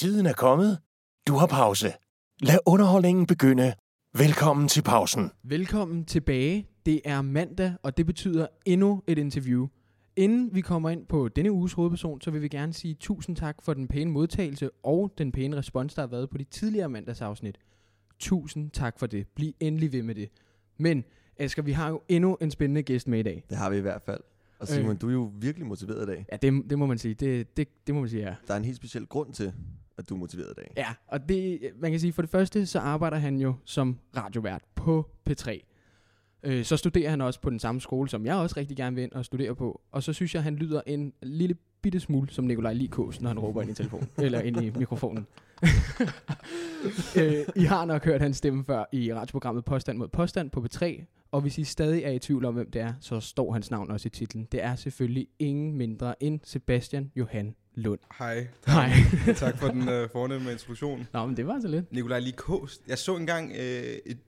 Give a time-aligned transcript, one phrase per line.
[0.00, 0.78] Tiden er kommet.
[1.28, 1.92] Du har pause.
[2.40, 3.72] Lad underholdningen begynde.
[4.18, 5.30] Velkommen til pausen.
[5.42, 6.66] Velkommen tilbage.
[6.86, 9.66] Det er mandag, og det betyder endnu et interview.
[10.16, 13.56] Inden vi kommer ind på denne uges hovedperson, så vil vi gerne sige tusind tak
[13.62, 17.58] for den pæne modtagelse og den pæne respons, der har været på de tidligere mandagsafsnit.
[18.18, 19.26] Tusind tak for det.
[19.34, 20.28] Bliv endelig ved med det.
[20.78, 21.04] Men
[21.38, 23.44] Asger, vi har jo endnu en spændende gæst med i dag.
[23.50, 24.20] Det har vi i hvert fald.
[24.58, 25.00] Og Simon, Øh.
[25.00, 26.26] du er jo virkelig motiveret i dag.
[26.32, 27.14] Ja, det, det må man sige.
[27.14, 28.34] Det, det, det må man sige, ja.
[28.46, 29.52] Der er en helt speciel grund til,
[30.00, 30.72] at du er motiveret i dag.
[30.76, 34.62] Ja, og det, man kan sige, for det første, så arbejder han jo som radiovært
[34.74, 35.60] på P3.
[36.42, 39.04] Øh, så studerer han også på den samme skole, som jeg også rigtig gerne vil
[39.04, 39.80] ind og studere på.
[39.92, 43.38] Og så synes jeg, han lyder en lille bitte smule som Nikolaj Likås, når han
[43.38, 45.26] råber ind i telefonen, eller ind i mikrofonen.
[47.18, 51.04] øh, I har nok hørt hans stemme før i radioprogrammet Påstand mod Påstand på P3,
[51.32, 53.90] og hvis I stadig er i tvivl om, hvem det er, så står hans navn
[53.90, 54.48] også i titlen.
[54.52, 57.98] Det er selvfølgelig ingen mindre end Sebastian Johan Lund.
[58.18, 58.46] Hej.
[58.66, 58.90] Hej.
[59.36, 61.06] tak for den øh, fornemme introduktion.
[61.12, 61.92] Nå, men det var så lidt.
[61.92, 62.80] Nikolaj Likås.
[62.88, 63.58] Jeg så engang øh,
[64.06, 64.18] et,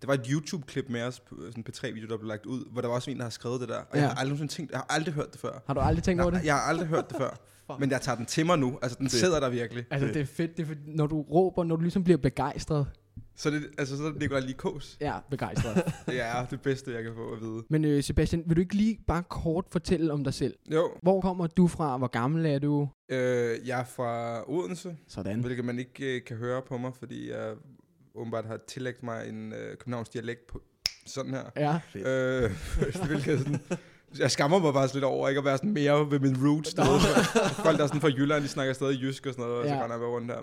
[0.00, 2.88] der var et YouTube-klip med os, sådan en P3-video, der blev lagt ud, hvor der
[2.88, 3.78] var også en, der har skrevet det der.
[3.78, 4.00] Og ja.
[4.00, 5.62] Jeg har aldrig nogensinde tænkt, jeg har aldrig hørt det før.
[5.66, 6.44] Har du aldrig tænkt over det?
[6.44, 7.30] Jeg, har aldrig hørt det før.
[7.80, 8.78] Men jeg tager den til mig nu.
[8.82, 9.84] Altså, den sidder der virkelig.
[9.90, 12.86] Altså, det er fedt, det er fedt, når du råber, når du ligesom bliver begejstret.
[13.36, 14.96] Så det, altså, så er det Nikolaj Likås.
[15.00, 15.74] Ja, begejstret.
[16.06, 17.62] Det er det bedste, jeg kan få at vide.
[17.70, 20.54] Men øh, Sebastian, vil du ikke lige bare kort fortælle om dig selv?
[20.72, 21.96] Jo, Hvor kommer du fra?
[21.96, 22.88] Hvor gammel er du?
[23.08, 25.40] øh, jeg er fra Odense, Sådan.
[25.40, 27.54] hvilket man ikke øh, kan høre på mig, fordi jeg
[28.14, 30.62] åbenbart har tillægt mig en øh, københavns dialekt på
[31.06, 31.42] sådan her.
[31.56, 31.78] Ja.
[31.94, 32.50] Øh,
[33.06, 33.60] hvilket sådan,
[34.18, 36.74] jeg skammer mig bare lidt over ikke at være sådan mere ved min roots.
[37.54, 39.74] Folk der er sådan fra Jylland, de snakker stadig jysk og sådan noget, og så
[39.74, 39.80] Ja.
[39.82, 40.42] kan jeg være rundt der.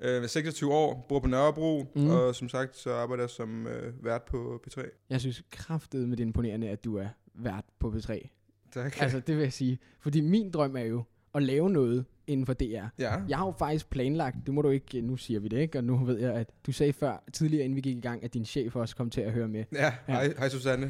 [0.00, 2.10] Øh, jeg er 26 år, bor på Nørrebro, Mm.
[2.10, 4.82] og som sagt, så arbejder jeg som øh, vært på P3.
[5.10, 8.28] Jeg synes kraftet med det er imponerende, at du er vært på P3.
[8.72, 9.00] Tak.
[9.02, 9.78] Altså, det vil jeg sige.
[10.00, 11.02] Fordi min drøm er jo
[11.34, 12.64] at lave noget inden for DR.
[12.64, 12.86] ja.
[13.28, 15.84] Jeg har jo faktisk planlagt, det må du ikke, nu siger vi det ikke, og
[15.84, 18.44] nu ved jeg, at du sagde før, tidligere inden vi gik i gang, at din
[18.44, 19.64] chef også kom til at høre med.
[19.72, 20.88] Ja, hej, hej Susanne.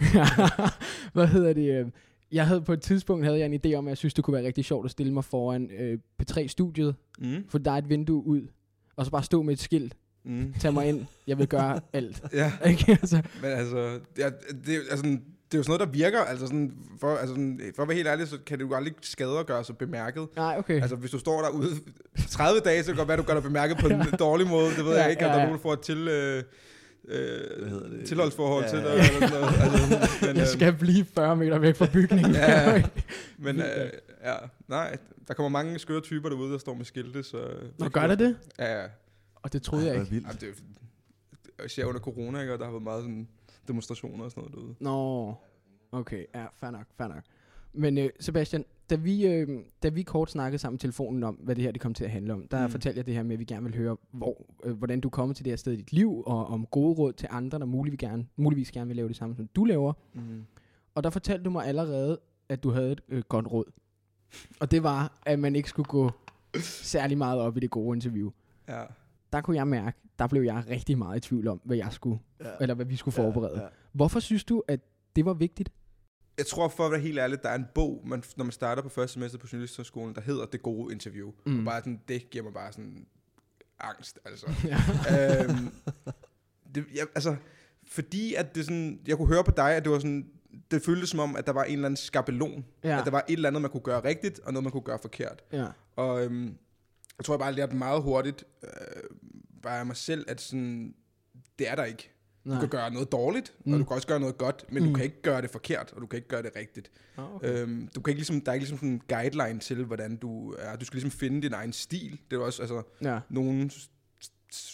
[1.12, 1.80] Hvad hedder det?
[1.80, 1.86] øh,
[2.32, 4.34] Jeg havde på et tidspunkt havde jeg en idé om, at jeg synes, det kunne
[4.34, 7.44] være rigtig sjovt at stille mig foran øh, P3-studiet, Mm.
[7.48, 8.48] for der er et vindue ud,
[8.96, 10.54] og så bare stå med et skilt, Mm.
[10.60, 12.22] tag mig ind, jeg vil gøre alt.
[12.32, 12.92] Ja, Ikke?
[13.02, 14.28] altså, men altså, ja,
[14.66, 16.18] det, er- altså, det er jo sådan noget, der virker.
[16.20, 18.94] Altså sådan, for, altså sådan, for at være helt ærlig, så kan det jo aldrig
[19.02, 20.26] skade at gøre sig bemærket.
[20.36, 20.80] nej, okay.
[20.82, 21.68] Altså, hvis du står derude
[22.30, 24.70] 30 dage, så kan det godt være, du gør dig bemærket på en dårlig måde.
[24.76, 25.46] Det ved Ja, jeg ikke, at ja, der er ja.
[25.46, 26.42] nogen, der får et til, øh,
[27.08, 27.18] øh,
[27.98, 28.02] det?
[28.06, 28.84] tilholdsforhold Ja, til ja.
[28.84, 28.92] dig.
[28.92, 29.62] Eller sådan noget.
[30.02, 32.34] Altså, men, jeg øh, skal blive 40 meter væk fra bygningen.
[32.34, 32.82] Ja, ja.
[33.38, 33.64] men øh,
[34.30, 34.36] ja,
[34.68, 34.98] nej,
[35.28, 37.22] der kommer mange skøre typer derude, der står med skilte.
[37.22, 38.38] Så Nå, gør der det?
[38.58, 38.88] Ja, ja.
[39.34, 40.10] Og det troede jeg Ej, ikke.
[40.10, 40.26] vildt.
[40.26, 40.62] Jamen, det
[41.58, 43.28] er især under corona, ikke, og der har været meget sådan
[43.68, 44.74] demonstrationer og sådan noget derude.
[44.80, 45.34] Nå,
[45.92, 47.22] okay, ja, fair nok, fair nok.
[47.72, 49.48] Men øh, Sebastian, da vi, øh,
[49.82, 52.10] da vi kort snakkede sammen i telefonen om, hvad det her det kom til at
[52.10, 52.70] handle om, der mm.
[52.70, 55.10] Fortalte jeg det her med, at vi gerne vil høre, hvor, øh, hvordan du er
[55.10, 57.64] kommet til det her sted i dit liv, og om gode råd til andre, der
[57.64, 59.92] muligvis gerne, muligvis gerne vil lave det samme, som du laver.
[60.14, 60.44] Mm.
[60.94, 63.64] Og der fortalte du mig allerede, at du havde et øh, godt råd.
[64.60, 66.10] Og det var, at man ikke skulle gå
[66.60, 68.30] særlig meget op i det gode interview.
[68.68, 68.82] Ja.
[69.32, 72.18] Der kunne jeg mærke, der blev jeg rigtig meget i tvivl om, hvad jeg skulle,
[72.40, 72.50] Ja.
[72.60, 73.56] eller hvad vi skulle forberede.
[73.58, 73.68] Ja, ja.
[73.92, 74.80] Hvorfor synes du, at
[75.16, 75.72] det var vigtigt?
[76.38, 78.82] Jeg tror, for at være helt ærlig, der er en bog, man, når man starter
[78.82, 81.30] på første semester på Journalisthøjskolen, der hedder Det gode interview.
[81.46, 81.58] Mm.
[81.58, 83.06] Og bare sådan, det giver mig bare sådan
[83.80, 84.46] angst, altså.
[84.64, 85.44] Ja.
[85.44, 85.72] øhm,
[86.74, 87.36] det, jeg, altså,
[87.86, 90.30] fordi at det sådan, jeg kunne høre på dig, at det var sådan,
[90.70, 92.64] det føltes som om, at der var en eller anden skabelon.
[92.84, 92.98] Ja.
[92.98, 94.98] At der var et eller andet, man kunne gøre rigtigt, og noget, man kunne gøre
[95.02, 95.42] forkert.
[95.52, 95.66] Ja.
[95.96, 96.44] Og øhm,
[97.18, 98.70] jeg tror, jeg bare lærte meget hurtigt, øh,
[99.62, 100.94] bare af mig selv, at sådan,
[101.58, 102.10] det er der ikke.
[102.44, 102.60] Du Nej.
[102.60, 103.72] kan gøre noget dårligt, mm.
[103.72, 104.88] Og du kan også gøre noget godt, men Mm.
[104.88, 106.90] du kan ikke gøre det forkert, og du kan ikke gøre det rigtigt.
[107.16, 107.62] Ah, okay.
[107.62, 110.52] Øhm, du kan ikke ligesom, der er ikke ligesom sådan en guideline til, hvordan du
[110.58, 110.76] er.
[110.76, 112.20] Du skal ligesom finde din egen stil.
[112.30, 113.20] Det er også, altså, ja.
[113.30, 113.70] nogen,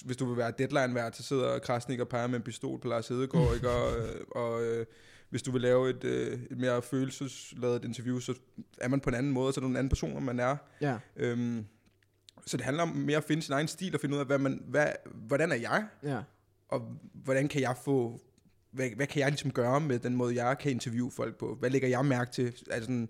[0.04, 2.88] hvis du vil være deadline vært, så sidder Krasnik og peger med en pistol på
[2.88, 3.70] Lars Hedegaard, ikke?
[3.70, 4.87] Og, øh, og øh,
[5.32, 8.34] hvis du vil lave et, øh, et mere følelsesladet interview, så
[8.81, 10.56] er man på en anden måde, så er du en anden person, end man er.
[10.81, 10.98] Ja.
[11.16, 11.65] Øhm,
[12.47, 14.38] så det handler om mere at finde sin egen stil og finde ud af, hvad
[14.38, 16.20] man, hvad, hvordan er jeg, Ja.
[16.69, 18.20] og hvordan kan jeg få,
[18.70, 21.55] hvad, hvad kan jeg ligesom gøre med den måde, jeg kan interviewe folk på?
[21.55, 22.44] Hvad lægger jeg mærke til?
[22.46, 23.08] Altså, sådan,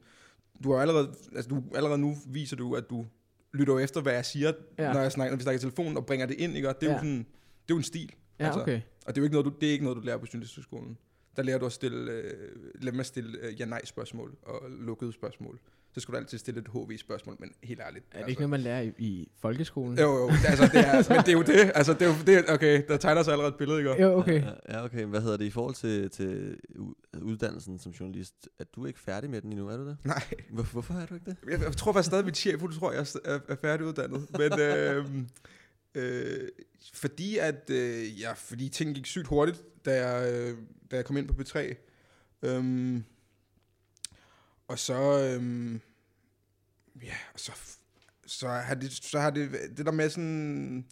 [0.65, 3.07] du har allerede, altså du, allerede nu viser du, at du
[3.55, 4.93] lytter efter, hvad jeg siger, Ja.
[4.93, 6.69] når, jeg snakker, når vi snakker i telefon, og bringer det ind, ikke?
[6.69, 6.97] Og det er, Ja.
[6.97, 7.25] jo sådan, det
[7.71, 8.13] er jo en stil.
[8.39, 8.81] Ja, okay.
[9.07, 10.99] Og det er jo ikke noget, du, det er ikke noget, du lærer på journalisthøjskolen.
[11.37, 12.31] Der lærer du at stille, øh,
[12.81, 15.59] lad mig stille øh, ja-nej-spørgsmål og lukkede spørgsmål.
[15.95, 18.05] Så skal du altid stille et HV-spørgsmål, men helt ærligt.
[18.11, 19.99] Er det ikke noget, man lærer i, i folkeskolen?
[19.99, 21.73] Jo, jo, altså det er, men det er jo det.
[21.75, 24.03] Altså det er jo det, okay, der tegner sig allerede et billede, ikke?
[24.03, 24.43] Jo, okay.
[24.43, 25.05] Ja, ja, okay.
[25.05, 26.57] Hvad hedder det i forhold til, til
[27.23, 29.97] uddannelsen som journalist, at du er ikke færdig med den endnu, er du det?
[30.05, 31.37] Nej, Hvor, hvorfor er du ikke det?
[31.51, 34.27] jeg, jeg tror faktisk stadig, mit chef, hun tror, jeg er, er, er færdiguddannet.
[34.39, 35.07] Men øh,
[35.95, 36.49] øh,
[36.95, 40.59] fordi at øh, ja, fordi ting gik sygt hurtigt, da jeg, øh,
[40.91, 41.75] da jeg kom ind på P3.
[42.43, 43.05] Øhm,
[44.69, 45.81] og så, øhm,
[47.03, 47.53] ja, og så,
[48.27, 50.87] så har det, så har det, det der med sådan,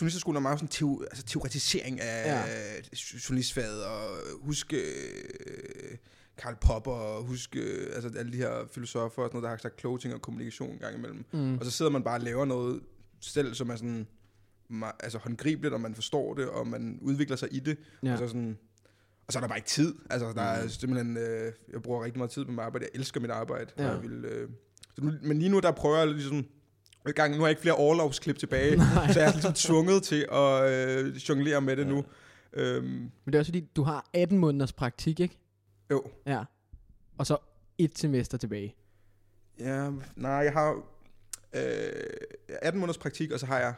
[0.00, 2.46] journalisterskolen er meget sådan teo, altså teoretisering af Ja.
[2.46, 2.80] ja.
[3.28, 4.08] journalistfaget, og
[4.40, 5.96] huske øh,
[6.38, 9.56] Karl Popper, og huske øh, altså alle de her filosofer, og sådan noget, der har
[9.56, 11.24] sagt kloge ting og kommunikation en gang imellem.
[11.32, 11.58] Mm.
[11.58, 12.80] Og så sidder man bare og laver noget
[13.20, 14.06] selv, som er sådan,
[15.00, 18.12] altså håndgribeligt, og man forstår det, og man udvikler sig i det, Ja.
[18.12, 18.58] og så sådan,
[19.26, 19.94] og så er der bare ikke tid.
[20.10, 20.68] Altså, der er Mhm.
[20.68, 22.84] simpelthen, øh, jeg bruger rigtig meget tid på mit arbejde.
[22.92, 23.70] Jeg elsker mit arbejde.
[23.78, 23.84] Ja.
[23.84, 23.90] Ja.
[23.92, 24.48] Jeg vil, øh,
[24.96, 26.46] så nu, men lige nu, der prøver jeg ligesom,
[27.08, 28.86] i gang, nu har jeg ikke flere overlovsklip tilbage, Nej.
[29.12, 31.88] så jeg er ligesom tvunget til at øh, jonglere med det Ja.
[31.88, 32.04] nu.
[32.52, 35.38] Øhm, Men det er også fordi, du har 18 måneders praktik, ikke?
[35.90, 36.04] jo.
[36.26, 36.44] Ja.
[37.18, 37.36] Og så
[37.78, 38.74] et semester tilbage.
[39.58, 40.72] Ja, nej, jeg har
[41.54, 41.92] øh,
[42.62, 43.74] 18 måneders praktik, og så har jeg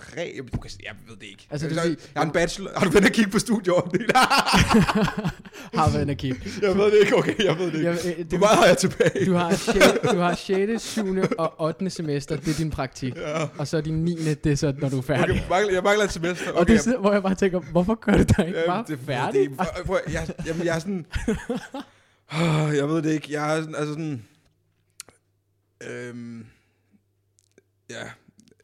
[0.00, 0.40] tre...
[0.52, 1.46] Du kan, jeg ved det ikke.
[1.50, 2.70] Altså, det jeg, sige- jeg har en bachelor.
[2.76, 4.10] Har du været at kigge på studieordningen?
[5.74, 6.40] Har været en kigge.
[6.62, 7.88] jeg ved det ikke, okay, jeg ved det ikke.
[7.90, 9.26] Jeg, øh, Hvor det, meget har jeg tilbage?
[9.26, 9.76] du har 6,
[10.12, 11.16] du har 6., 7.
[11.38, 11.90] og 8.
[11.90, 13.16] semester, det er din praktik.
[13.16, 13.46] Ja.
[13.58, 14.16] Og så din 9.
[14.34, 15.30] det er så, når du er færdig.
[15.30, 16.48] Okay, mangler, jeg mangler et semester.
[16.50, 18.66] Okay, og det er sådan, hvor jeg bare tænker, hvorfor gør du dig ikke Jamen,
[18.70, 19.40] bare det, færdig?
[19.50, 21.06] Det, prøv, prøv, jeg, jamen, jeg er sådan...
[22.76, 23.32] Jeg ved det ikke.
[23.32, 24.24] Jeg er sådan, altså sådan...
[25.90, 26.46] Øhm,
[27.90, 28.02] ja,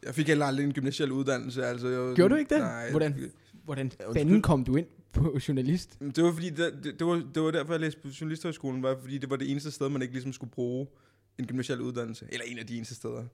[0.06, 1.67] jeg fik heller aldrig en gymnasial uddannelse.
[1.67, 2.62] Altså, jeg, var Gjorde du ikke det?
[2.62, 2.91] Nej.
[2.91, 3.31] Hvordan,
[3.64, 5.99] hvordan fanden kom du ind på journalist?
[6.17, 8.97] Det var fordi, det, det, det, var, det var derfor, jeg læste på Journalisthøjskolen, var
[9.00, 10.87] fordi det var det eneste sted, man ikke ligesom skulle bruge
[11.38, 12.26] en gymnasial uddannelse.
[12.29, 13.25] Eller en af de eneste steder.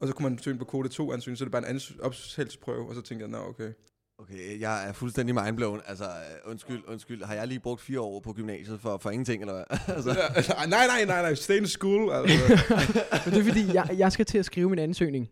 [0.00, 2.00] Og så kunne man søge på kode 2 ansøgning, så er det bare en ans-
[2.02, 3.72] optagelsesprøve, og så tænkte jeg, nå okay.
[4.18, 5.80] Okay, jeg er fuldstændig mindblown.
[5.86, 7.24] Altså, øh, undskyld, undskyld.
[7.24, 9.64] Har jeg lige brugt fire år på gymnasiet for, for ingenting, eller hvad?
[9.96, 12.12] altså, nej, nej, nej, nej, stay in school.
[12.12, 12.36] Altså.
[13.24, 15.28] Men det er fordi, jeg, jeg skal til at skrive min ansøgning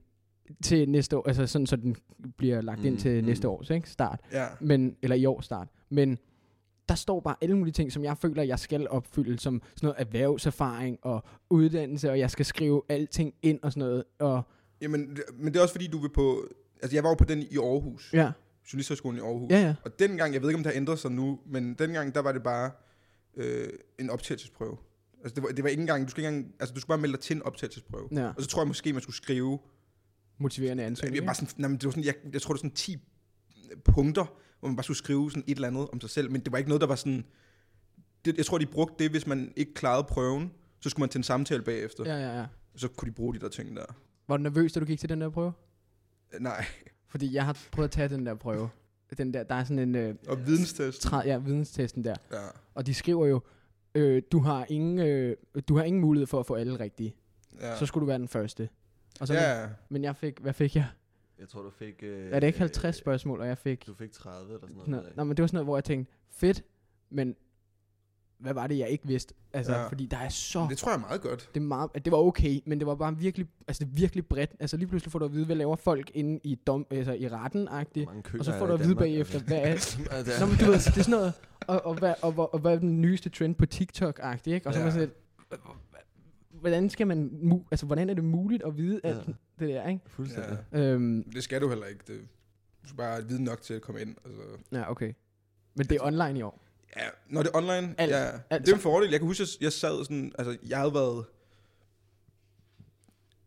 [0.63, 1.97] til næste år, altså sådan, så den
[2.37, 3.27] bliver lagt ind Mm, til mm.
[3.29, 3.91] næste års ikke?
[3.91, 4.21] start.
[4.33, 4.47] ja.
[4.61, 5.69] men, eller i år start.
[5.89, 6.19] Men
[6.89, 10.01] der står bare alle mulige ting, som jeg føler, jeg skal opfylde, som sådan noget
[10.01, 14.05] erhvervserfaring og uddannelse, og jeg skal skrive alting ind og sådan noget.
[14.19, 14.43] Og
[14.81, 16.49] Jamen, men det er også fordi, du vil på...
[16.83, 18.11] Altså, jeg var jo på den i Aarhus.
[18.13, 18.33] ja,
[18.73, 19.51] Journalisthøjskolen i Aarhus.
[19.51, 19.75] ja, ja.
[19.85, 22.33] Og dengang, jeg ved ikke, om det har ændret sig nu, men dengang, der var
[22.33, 22.71] det bare
[23.37, 24.77] øh, en optagelsesprøve.
[25.23, 26.05] Altså, det var, det var ikke engang...
[26.05, 28.09] Du, skal ikke engang, altså, du skulle bare melde dig til en optagelsesprøve.
[28.13, 28.27] ja.
[28.37, 29.59] Og så tror jeg måske, man skulle skrive...
[30.39, 31.17] Motiverende ansøgning.
[31.17, 32.97] jeg, bare sådan, nej, det var sådan, jeg, jeg tror, det var sådan 10
[33.85, 34.25] punkter,
[34.61, 36.31] hvor man bare skulle skrive sådan et eller andet om sig selv.
[36.31, 37.25] Men det var ikke noget, der var sådan...
[38.25, 40.53] Det, jeg tror, de brugte det, hvis man ikke klarede prøven.
[40.81, 42.05] Så skulle man til en samtale bagefter.
[42.07, 42.17] Ja.
[42.31, 42.47] Ja, ja.
[42.77, 43.85] Så kunne de bruge de der ting der.
[44.29, 45.53] Var du nervøs, da du gik til den der prøve?
[46.35, 46.65] Øh, Nej.
[47.09, 48.69] Fordi jeg har prøvet at tage den der prøve.
[49.19, 51.03] Den der, der er sådan en øh, Og videnstest.
[51.03, 52.15] træ, ja, videnstesten der.
[52.33, 52.39] Ja.
[52.75, 53.41] Og de skriver jo,
[53.95, 55.37] øh, du, har ingen, øh,
[55.69, 57.15] du har ingen mulighed for at få alle rigtige.
[57.61, 57.77] Ja.
[57.79, 58.69] Så skulle du være den første.
[59.21, 59.61] Og så, ja.
[59.63, 59.69] ja.
[59.89, 60.87] Men jeg fik, hvad fik jeg?
[61.39, 61.95] jeg tror, du fik...
[62.03, 63.87] Øh, Er det ikke 50 spørgsmål, og jeg fik...
[63.87, 64.89] Du fik 30 eller sådan noget.
[64.89, 65.17] noget.
[65.17, 66.65] Nej, men det var sådan noget, hvor jeg tænkte, fedt,
[67.11, 67.37] men
[68.39, 69.35] hvad var det, jeg ikke vidste?
[69.53, 69.81] Altså, Ja.
[69.81, 69.89] ja.
[69.89, 70.67] fordi der er så...
[70.71, 71.51] Det tror jeg er meget godt.
[71.55, 73.95] Det, er meget, at det var okay, men det var bare virkelig, altså det er
[73.95, 74.51] virkelig bredt.
[74.61, 77.29] Altså lige pludselig får du at vide, hvad laver folk inde i, dom, altså i
[77.29, 79.67] retten Og så får du at vide bagefter, hvad er...
[79.71, 79.99] altså.
[79.99, 81.33] det Nå, men du ved, det er sådan noget,
[81.67, 84.67] og, og, hvad, og, og, og hvad er den nyeste trend på TikTok-agtigt, ikke?
[84.67, 84.99] Og så er man Ja.
[85.01, 85.15] sådan lidt,
[86.71, 89.33] hvordan skal man, mu- altså hvordan er det muligt at vide alt Ja.
[89.59, 90.01] det der, ikke?
[90.07, 90.59] Fuldstændig.
[90.73, 90.79] Ja.
[90.79, 92.01] Øhm, Det skal du heller ikke.
[92.07, 92.21] Det,
[92.83, 94.17] du skal bare vide nok til at komme ind.
[94.25, 94.41] Altså.
[94.73, 95.13] ja, okay.
[95.75, 96.63] Men det er online i år.
[96.97, 98.11] Ja, når det er online, Alt.
[98.13, 98.67] ja, Alt.
[98.67, 99.11] det er en fordel.
[99.11, 101.25] Jeg kan huske, at jeg sad sådan, altså jeg havde været,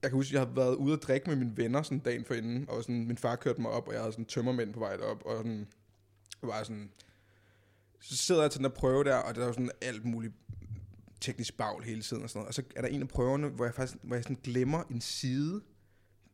[0.01, 2.25] jeg kan huske, at jeg havde været ude at drikke med mine venner sådan dagen
[2.25, 4.79] for inden, og sådan, min far kørte mig op, og jeg havde sådan tømmermænd på
[4.79, 5.67] vej op, og sådan,
[6.41, 6.91] jeg var sådan,
[8.01, 10.33] så sidder jeg til den der prøve der, og der er jo sådan alt muligt
[11.21, 12.47] teknisk bagl hele tiden og sådan noget.
[12.47, 15.01] Og så er der en af prøverne, hvor jeg faktisk hvor jeg sådan glemmer en
[15.01, 15.61] side,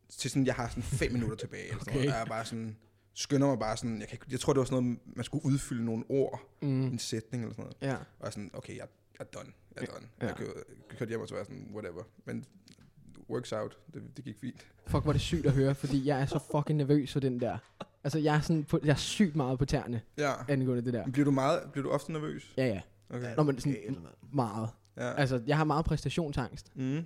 [0.10, 1.64] til sådan, jeg har sådan fem minutter tilbage.
[1.64, 1.94] Eller sådan Okay.
[2.00, 2.10] noget.
[2.10, 2.78] Og jeg er bare sådan,
[3.14, 5.86] skynder mig bare sådan, jeg, kan, jeg tror, det var sådan noget, man skulle udfylde
[5.86, 6.82] nogle ord, Mm.
[6.84, 7.78] en sætning eller sådan noget.
[7.82, 7.96] Ja.
[7.96, 8.88] Og jeg er sådan, okay, jeg,
[9.20, 9.52] jeg er done.
[9.76, 10.08] Jeg er done.
[10.22, 10.26] Ja.
[10.28, 10.52] Jeg kørte,
[10.90, 12.04] kørte hjem og så var sådan, whatever.
[12.26, 12.46] Men
[13.30, 13.78] works out.
[13.94, 14.68] Det, det gik fint.
[14.88, 17.58] Fuck, er det sygt at høre, fordi jeg er så fucking nervøs for den der.
[18.04, 20.34] Altså, jeg er, sådan på, jeg er sygt meget på tæerne Ja.
[20.48, 21.04] angående det der.
[21.04, 22.54] Men bliver du, meget, bliver du ofte nervøs?
[22.58, 22.82] Ja, ja.
[23.10, 23.36] Okay.
[23.36, 23.98] Nå, men sådan mand.
[24.34, 24.70] meget.
[24.98, 25.14] Ja.
[25.14, 27.04] Altså, jeg har meget præstationsangst Mm.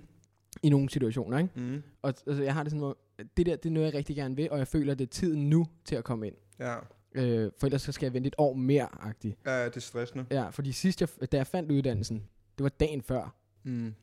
[0.62, 1.50] i nogle situationer, ikke?
[1.60, 1.82] Mm.
[2.02, 2.98] Og altså, jeg har det sådan, hvor
[3.36, 5.50] det der, det er noget, jeg rigtig gerne vil, og jeg føler, det er tiden
[5.50, 6.34] nu til at komme ind.
[6.58, 6.76] Ja.
[7.14, 9.38] Øh, for ellers så skal jeg vente et år mere, agtigt.
[9.46, 10.26] ja, det er stressende.
[10.30, 12.16] Ja, fordi sidst, jeg, da jeg fandt uddannelsen,
[12.58, 13.94] det var dagen før, Mm.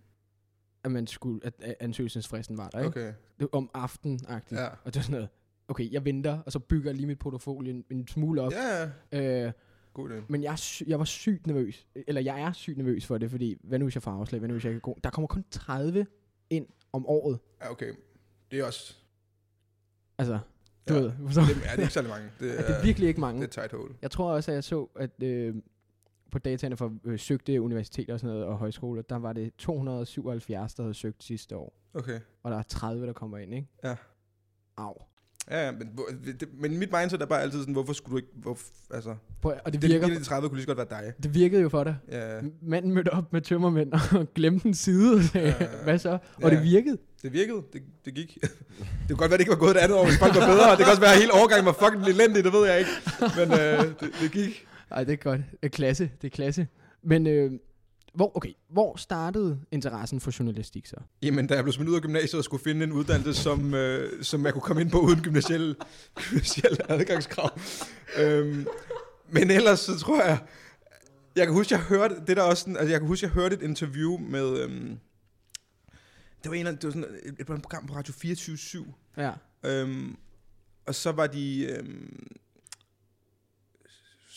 [0.84, 2.88] at man skulle, at, at ansøgelsesfristen var der, ikke?
[2.88, 3.08] Okay.
[3.08, 4.62] Det var om aftenen, agtigt.
[4.62, 4.68] Ja.
[4.68, 5.30] Og det var sådan noget,
[5.68, 8.52] okay, jeg venter, og så bygger jeg lige mit portfolio en, en smule op.
[8.52, 9.46] Ja, ja.
[9.46, 9.52] Øh,
[10.02, 10.22] god idé.
[10.28, 11.88] Men jeg, er sy- jeg var sygt nervøs.
[12.08, 14.40] Eller jeg er sygt nervøs for det, fordi hvad nu hvis jeg får afslag?
[14.40, 14.96] Hvad nu hvis jeg ikke er god?
[15.04, 16.08] Der kommer kun 30
[16.50, 17.40] ind om året.
[17.62, 17.94] Ja, okay.
[18.52, 18.96] Det er også...
[20.18, 20.40] Altså,
[20.90, 21.00] du Ja.
[21.00, 21.12] ved.
[21.32, 22.26] Så, Det, ja, det er ikke særlig mange.
[22.40, 23.42] Det det er virkelig ikke mange.
[23.42, 23.94] Det er tight hole.
[24.02, 25.56] Jeg tror også, at jeg så, at øh,
[26.32, 30.74] på dataene for øh, søgte universiteter og sådan noget, og højskoler, der var det 277,
[30.76, 31.74] der havde søgt sidste år.
[31.94, 32.20] Okay.
[32.44, 33.68] Og der er 30, der kommer ind, ikke?
[33.84, 33.96] Ja.
[34.78, 34.94] Au.
[35.52, 35.90] Ja, ja, men,
[36.40, 38.30] det, men mit mindset er bare altid sådan, hvorfor skulle du ikke...
[38.36, 38.58] Hvor,
[38.94, 41.14] altså, Prøv, og det virker, virker, de 30 kunne lige så godt være dig.
[41.24, 41.96] det virkede jo for dig.
[42.12, 44.00] Ja, Manden mødte op med tømmermænd og
[44.36, 46.10] glemte en side og sagde, Ja, hvad så?
[46.10, 46.50] Og Ja.
[46.50, 46.98] det virkede.
[47.22, 47.62] det virkede.
[47.74, 48.38] Det, det gik.
[48.42, 50.70] det kunne godt være, det ikke var gået et andet år, hvis folk var bedre.
[50.72, 52.92] Det kan også være, at hele årgangen var fucking elendig, det ved jeg ikke.
[53.38, 54.66] Men øh, det, det gik.
[54.92, 55.42] Ej, det er godt.
[55.52, 56.12] Det er klasse.
[56.22, 56.68] Det er klasse.
[57.04, 57.52] Men øh,
[58.18, 60.96] hvor, okay, hvor startede interessen for journalistik så?
[61.22, 64.24] Jamen, da jeg blev smidt ud af gymnasiet og skulle finde en uddannelse, som, øh,
[64.24, 65.76] som jeg kunne komme ind på uden gymnasielle,
[66.30, 67.60] gymnasielle adgangskrav.
[68.20, 68.68] øhm,
[69.30, 70.40] men ellers så tror jeg...
[71.36, 73.56] Jeg kan huske, jeg hørte, det der også sådan, altså jeg kan huske, jeg hørte
[73.56, 74.60] et interview med...
[74.60, 75.00] Øhm,
[76.44, 78.58] det var, en det var sådan et, et, program på Radio 24
[79.18, 79.32] Ja.
[79.64, 80.16] Øhm,
[80.88, 81.66] og så var de...
[81.66, 82.28] Øhm,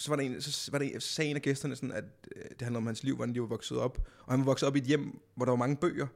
[0.00, 2.04] så var der en, så var der en, så sagde en af gæsterne sådan, at
[2.36, 3.98] øh, det handlede om hans liv, hvordan de var vokset op.
[4.26, 6.06] Og han var vokset op i et hjem, hvor der var mange bøger,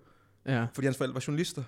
[0.46, 0.66] Ja.
[0.74, 1.62] fordi hans forældre var journalister.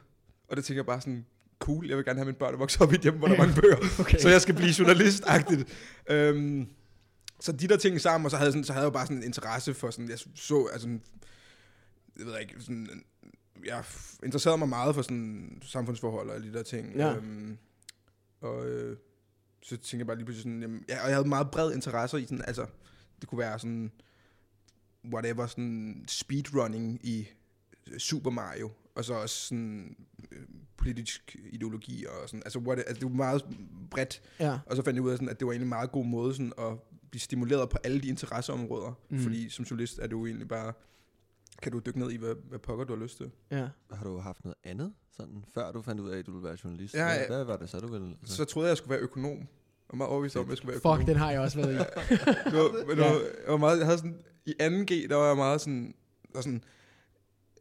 [0.49, 1.27] Og det tænker jeg bare sådan,
[1.59, 3.35] cool, jeg vil gerne have mine børn at vokse op i et hjem, hvor der
[3.35, 3.77] er mange bøger.
[4.01, 4.19] Okay.
[4.19, 5.65] Så jeg skal blive journalist-agtigt.
[6.11, 6.69] øhm,
[7.41, 9.07] så de der ting sammen, og så havde, jeg sådan, så havde jeg jo bare
[9.07, 10.89] sådan en interesse for sådan, jeg så, altså,
[12.19, 12.89] jeg ved ikke, sådan,
[13.67, 13.85] jeg
[14.23, 16.97] interesserede mig meget for sådan samfundsforhold og de der ting.
[16.97, 17.15] Ja.
[17.17, 17.59] Øhm,
[18.41, 18.97] og øh,
[19.67, 22.21] så tænkte jeg bare lige pludselig sådan, jamen, ja, og jeg havde meget bred interesse
[22.21, 22.67] i sådan, altså,
[23.21, 23.93] det kunne være sådan,
[25.13, 27.29] whatever, sådan speedrunning i
[27.87, 29.97] øh, Super Mario, og så også sådan
[30.33, 30.43] øh,
[30.77, 33.43] politisk ideologi og sådan, altså, what, altså det var meget
[33.91, 34.59] bredt, Ja.
[34.67, 36.35] og så fandt jeg ud af, sådan, at det var egentlig en meget god måde
[36.35, 36.73] sådan, at
[37.11, 39.19] blive stimuleret på alle de interesseområder, mm.
[39.19, 40.73] fordi som journalist er du egentlig bare,
[41.63, 43.31] kan du dykke ned i, hvad, hvad pokker du har lyst til.
[43.51, 43.69] Ja.
[43.93, 46.57] Har du haft noget andet, sådan, før du fandt ud af, at du ville være
[46.65, 46.95] journalist?
[46.95, 47.27] Ja, hvad, ja.
[47.27, 48.17] hvad var det så, du ville?
[48.21, 48.37] Altså?
[48.37, 49.39] Så troede jeg, jeg skulle være økonom.
[49.39, 49.47] Jeg
[49.93, 50.99] var meget overbevist om, at jeg skulle være økonom.
[50.99, 51.79] Fuck, den har jeg også været i.
[52.51, 53.13] Det var, men det var,
[53.45, 55.95] jeg var meget, jeg havde sådan, i 2G, der var jeg meget sådan,
[56.33, 56.63] der sådan,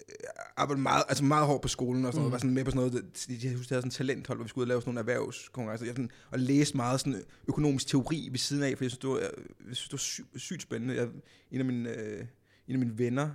[0.09, 2.31] jeg arbejdede meget, altså meget hårdt på skolen og sådan noget, Mm.
[2.31, 2.93] var sådan med på sådan noget,
[3.27, 4.93] det, jeg husker, jeg havde sådan en talenthold, hvor vi skulle ud og lave sådan
[4.93, 8.91] nogle erhvervskonkurrencer, jeg sådan, og læste meget sådan økonomisk teori ved siden af, for jeg
[8.91, 9.29] synes, det var, jeg,
[9.75, 10.95] synes, det var sygt, sygt spændende.
[10.95, 11.07] Jeg,
[11.51, 12.25] en, af mine, øh,
[12.67, 13.29] en af mine venner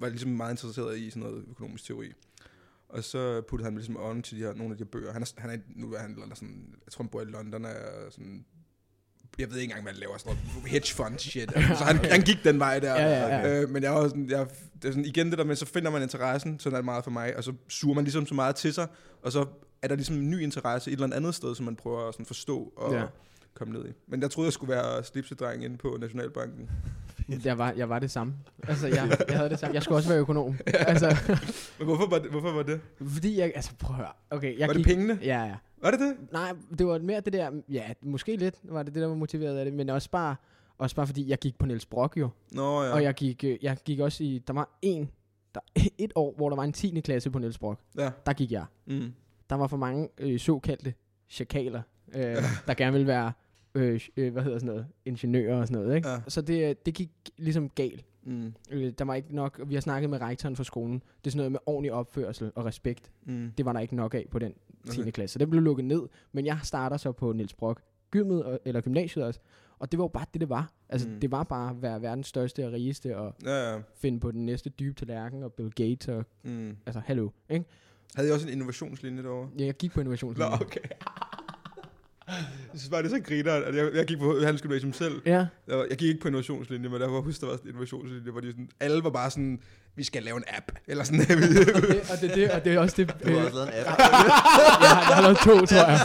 [0.00, 2.12] var ligesom meget interesseret i sådan noget økonomisk teori.
[2.88, 5.12] Og så puttede han mig ligesom on til de her, nogle af de her bøger.
[5.12, 7.64] Han er, han er nu er han eller sådan, jeg tror han bor i London,
[7.64, 8.44] og er sådan
[9.38, 11.50] jeg ved ikke engang, hvad han laver, sådan noget hedge fund shit.
[11.78, 12.94] Så han, han gik den vej der.
[12.94, 13.60] Ja, ja, ja.
[13.60, 14.46] Øh, men jeg var sådan, jeg,
[14.82, 17.04] det er sådan, igen det der med, så finder man interessen, sådan er det meget
[17.04, 18.86] for mig, og så suger man ligesom så meget til sig,
[19.22, 19.46] og så
[19.82, 22.26] er der ligesom en ny interesse et eller andet sted, som man prøver at sådan
[22.26, 23.04] forstå og ja.
[23.54, 23.92] komme ned i.
[24.06, 26.70] Men jeg troede, jeg skulle være slipsedreng inde på Nationalbanken.
[27.44, 28.34] Jeg var, jeg var det samme.
[28.68, 29.74] Altså, jeg, jeg havde det samme.
[29.74, 30.58] Jeg skulle også være økonom.
[30.66, 31.16] Altså,
[31.78, 32.30] Men hvorfor var det?
[32.30, 32.80] Hvorfor var det?
[33.08, 34.12] fordi jeg, altså prøv at høre.
[34.30, 35.18] Okay, jeg var gik, det pengene?
[35.22, 35.54] Ja, ja.
[35.82, 36.16] Var det det?
[36.32, 39.58] Nej, det var mere det der, ja, måske lidt var det det, der var motiveret
[39.58, 40.36] af det, men også bare,
[40.78, 42.88] også bare fordi jeg gik på Niels Brock jo, Nå ja.
[42.88, 42.94] ja.
[42.94, 45.10] og jeg gik, øh, jeg gik også i, der var en,
[45.54, 45.60] der,
[45.98, 47.00] et år, hvor der var en 10.
[47.00, 48.10] klasse på Niels Brock, ja.
[48.26, 48.64] der gik jeg.
[48.86, 49.12] Mm.
[49.50, 50.94] Der var for mange øh, såkaldte
[51.28, 51.82] chakaler,
[52.14, 53.32] øh, der gerne ville være,
[53.76, 56.08] øh, øh, hvad hedder sådan noget, ingeniører og sådan noget, ikke?
[56.08, 56.20] Ja.
[56.28, 58.04] Så det, øh, det gik ligesom galt.
[58.22, 58.54] Mm.
[58.70, 61.38] Øh, der var ikke nok, vi har snakket med rektoren for skolen, det er sådan
[61.38, 63.10] noget med ordentlig opførsel og respekt.
[63.26, 63.52] Mm.
[63.58, 64.54] Det var der ikke nok af på den
[64.90, 65.00] 10.
[65.00, 65.10] Okay.
[65.10, 65.32] klasse.
[65.32, 66.02] Så det blev lukket ned.
[66.32, 67.80] Men jeg starter så på Niels Brock
[68.10, 69.40] gymmet, og- eller gymnasiet også.
[69.78, 70.72] Og det var jo bare det, det var.
[70.88, 71.20] Altså, mm.
[71.20, 73.78] Det var bare at være verdens største og rigeste, og Ja, ja.
[73.94, 76.76] finde på den næste dybe tallerken, og Bill Gates, og Mm.
[76.86, 77.64] altså, hallo, ikke?
[78.14, 79.48] Havde I også en innovationslinje derovre?
[79.58, 80.54] Ja, jeg gik på Nå, innovationslinjen.
[80.62, 80.80] okay.
[82.28, 85.22] Jeg synes bare, det er så griner, at jeg, jeg gik på handelsgymnasium selv.
[85.26, 88.30] Ja, jeg gik ikke på innovationslinje, men der var husk, der var sådan en innovationslinje,
[88.30, 89.60] hvor de sådan, alle var bare sådan,
[89.96, 90.72] vi skal lave en app.
[90.86, 93.16] Eller sådan, og det, og det, det, og det er også det...
[93.24, 93.86] Du har øh, også lavet en app.
[94.82, 96.00] jeg, har, jeg har lavet to, tror jeg.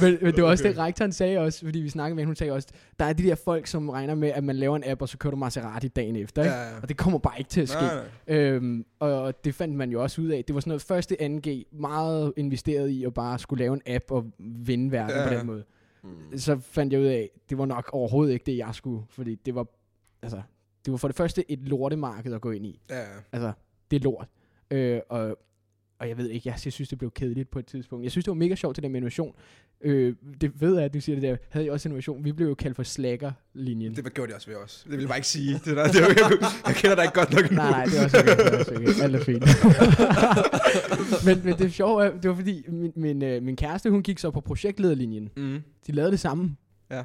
[0.00, 2.36] men, men det var også det, rektoren sagde også, fordi vi snakkede med hende, hun
[2.36, 5.02] sagde også, der er de der folk, som regner med, at man laver en app,
[5.02, 6.54] og så kører du Maserati dagen efter, ikke?
[6.54, 6.80] Ja, ja.
[6.82, 7.80] Og det kommer bare ikke til at ske.
[7.80, 7.94] Nej,
[8.28, 8.36] nej.
[8.36, 10.44] Øhm, og det fandt man jo også ud af.
[10.44, 14.04] Det var sådan noget første 2G, meget investeret i at bare skulle lave en app
[14.10, 15.64] og vinde verden ja, Ja, på den måde.
[16.02, 16.38] Mm.
[16.38, 19.02] Så fandt jeg ud af, det var nok overhovedet ikke det, jeg skulle.
[19.10, 19.66] Fordi det var,
[20.22, 20.42] altså,
[20.86, 22.80] det var for det første et lortemarked at gå ind i.
[22.90, 23.04] Ja.
[23.32, 23.52] Altså,
[23.90, 24.28] det er lort.
[24.70, 25.38] Øh, og,
[25.98, 28.02] og jeg ved ikke, jeg, synes, det blev kedeligt på et tidspunkt.
[28.02, 29.34] Jeg synes, det var mega sjovt til den med innovation.
[29.80, 31.36] Øh, det ved jeg, at du siger det der.
[31.50, 32.24] Havde jeg også innovation?
[32.24, 33.96] Vi blev jo kaldt for slacker-linjen.
[33.96, 34.82] Det var gjort jeg også ved os.
[34.84, 35.52] Det vil jeg bare ikke sige.
[35.52, 37.56] Det der, det var, jeg, jeg kender dig ikke godt nok nu.
[37.56, 38.36] Nej, nej, det er også okay.
[38.36, 39.02] Det er også okay.
[39.02, 39.44] Alt er fint.
[41.26, 44.18] men, men det sjove er, det var fordi, min, min, øh, min kæreste, hun gik
[44.18, 45.30] så på projektlederlinjen.
[45.36, 45.62] Mm.
[45.86, 46.56] De lavede det samme.
[46.90, 47.02] Ja.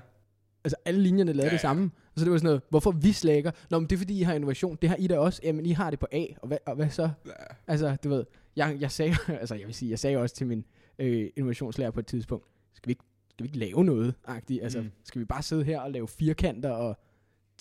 [0.63, 1.91] Altså alle linjerne lavede Ja, ja, det samme.
[2.17, 3.51] Så det var sådan noget, hvorfor vi slækker?
[3.69, 4.77] Nå, men det er fordi, I har innovation.
[4.81, 5.41] Det har I da også.
[5.43, 6.25] Jamen, I har det på A.
[6.41, 7.09] Og hvad, og hvad så?
[7.25, 7.31] Ja.
[7.67, 8.25] Altså, du ved,
[8.55, 10.65] jeg, jeg sagde, altså jeg vil sige, jeg sagde også til min
[10.99, 14.13] øh, innovationslærer på et tidspunkt, skal vi ikke, skal vi ikke lave noget?
[14.27, 14.63] Agtigt?
[14.63, 14.91] Altså, Mm.
[15.03, 16.99] skal vi bare sidde her og lave firkanter og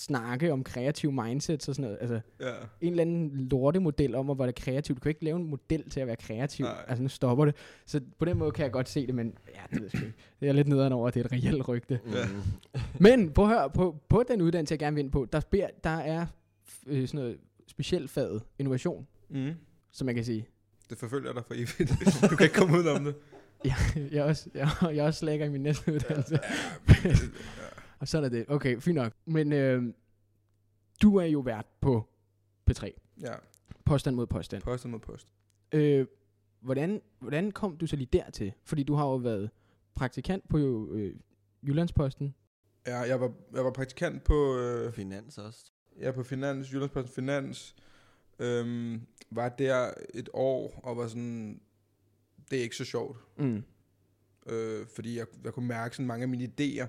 [0.01, 1.99] snakke om kreative mindsets og sådan noget?
[2.01, 2.53] Altså, ja.
[2.81, 4.97] en eller anden lortemodel om at være kreativ.
[4.97, 6.65] Du kan ikke lave en model til at være kreativ.
[6.65, 6.85] Nej.
[6.89, 7.57] Altså, nu stopper det.
[7.87, 10.13] Så på den måde kan jeg godt se det, men ja, det ved jeg.
[10.41, 12.01] Det er lidt nederen over, at det er et reelt rygte.
[12.05, 12.11] Mm.
[12.13, 12.29] Ja.
[12.99, 15.67] Men prøv at høre, på, på den uddannelse, jeg gerne vil ind på, der, beder,
[15.85, 16.27] der er
[16.87, 19.53] øh, sådan noget specielt faget innovation, Mm.
[19.93, 20.47] som man kan sige.
[20.91, 21.93] Det forfølger dig for evigt.
[22.31, 23.15] du kan ikke komme ud om det.
[23.65, 26.39] Jeg, jeg, er også, jeg, jeg er også slækker i min næste uddannelse.
[28.01, 28.45] Og sådan er det.
[28.49, 29.13] Okay, fint nok.
[29.25, 29.83] Men øh,
[31.03, 32.09] du er jo vært på
[32.71, 32.91] P3.
[33.21, 33.35] Ja,
[33.85, 34.63] Påstand mod påstand.
[34.63, 35.29] post mod post.
[35.73, 36.07] Øh,
[36.61, 38.53] hvordan, hvordan kom du så lige dertil?
[38.65, 39.51] Fordi du har jo været
[39.95, 41.17] praktikant på øh,
[41.63, 42.35] Jyllandsposten.
[42.87, 45.73] Ja, jeg var, jeg var praktikant på, øh, Finans også.
[46.01, 47.77] ja, på Finans, Jyllandsposten Finans.
[48.39, 51.61] Øhm, var der et år og var sådan,
[52.51, 53.19] det er ikke så sjovt.
[53.39, 53.63] Mm.
[54.47, 56.87] Øh, fordi jeg, jeg kunne mærke sådan mange af mine idéer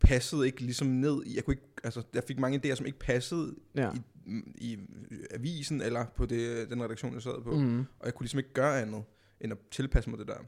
[0.00, 2.98] passede ikke ligesom ned i, jeg kunne ikke, altså jeg fik mange idéer, som ikke
[2.98, 3.90] passede Ja.
[4.54, 4.78] i, i
[5.30, 7.50] avisen eller på det, den redaktion, jeg sad på.
[7.50, 7.78] Mm.
[7.78, 9.02] Og jeg kunne ligesom ikke gøre andet,
[9.40, 10.38] end at tilpasse mig det der.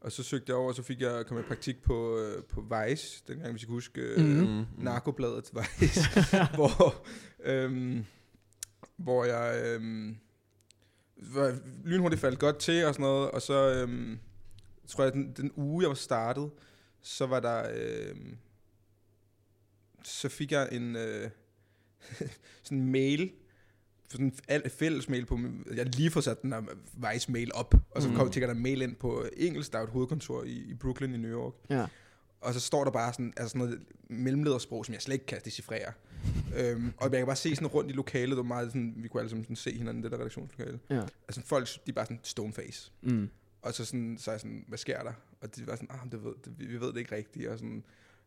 [0.00, 2.60] Og så søgte jeg over, og så fik jeg kom i praktik på, øh, på
[2.60, 4.64] Vice, dengang hvis I kan huske øh, mm.
[4.78, 5.50] narkobladet
[5.80, 6.00] Vice,
[6.56, 7.06] hvor,
[7.44, 8.04] øhm,
[8.96, 10.16] hvor jeg øhm,
[11.16, 14.18] var lynhurtigt faldt godt til og sådan noget, og så øhm,
[14.88, 16.50] tror jeg, den, den uge jeg var startet,
[17.02, 18.36] så var der, øhm,
[20.06, 21.30] så fik jeg en øh,
[22.62, 23.32] sådan mail,
[24.08, 25.38] sådan en fælles mail på,
[25.74, 26.62] jeg lige fået sat den der
[27.12, 28.14] Vice mail op, og så Mm.
[28.14, 31.16] kom tjekker der mail ind på engelsk, der er et hovedkontor i, i Brooklyn i
[31.16, 31.86] New York, Ja.
[32.40, 35.40] og så står der bare sådan, altså sådan noget mellemledersprog, som jeg slet ikke kan
[35.44, 35.92] decifrere.
[36.58, 39.08] øhm, og jeg kan bare se sådan rundt i lokalet, det var meget sådan, vi
[39.08, 40.80] kunne alle sammen sådan se hinanden i det der redaktionslokale.
[40.90, 41.02] Ja.
[41.28, 42.92] Altså folk, de er bare sådan stoneface.
[43.02, 43.28] Mm.
[43.62, 45.12] Og så, sådan, så er jeg sådan, hvad sker der?
[45.40, 47.48] Og de var sådan, ah, det ved, det, vi vi ved det ikke rigtigt.
[47.48, 47.84] Og sådan,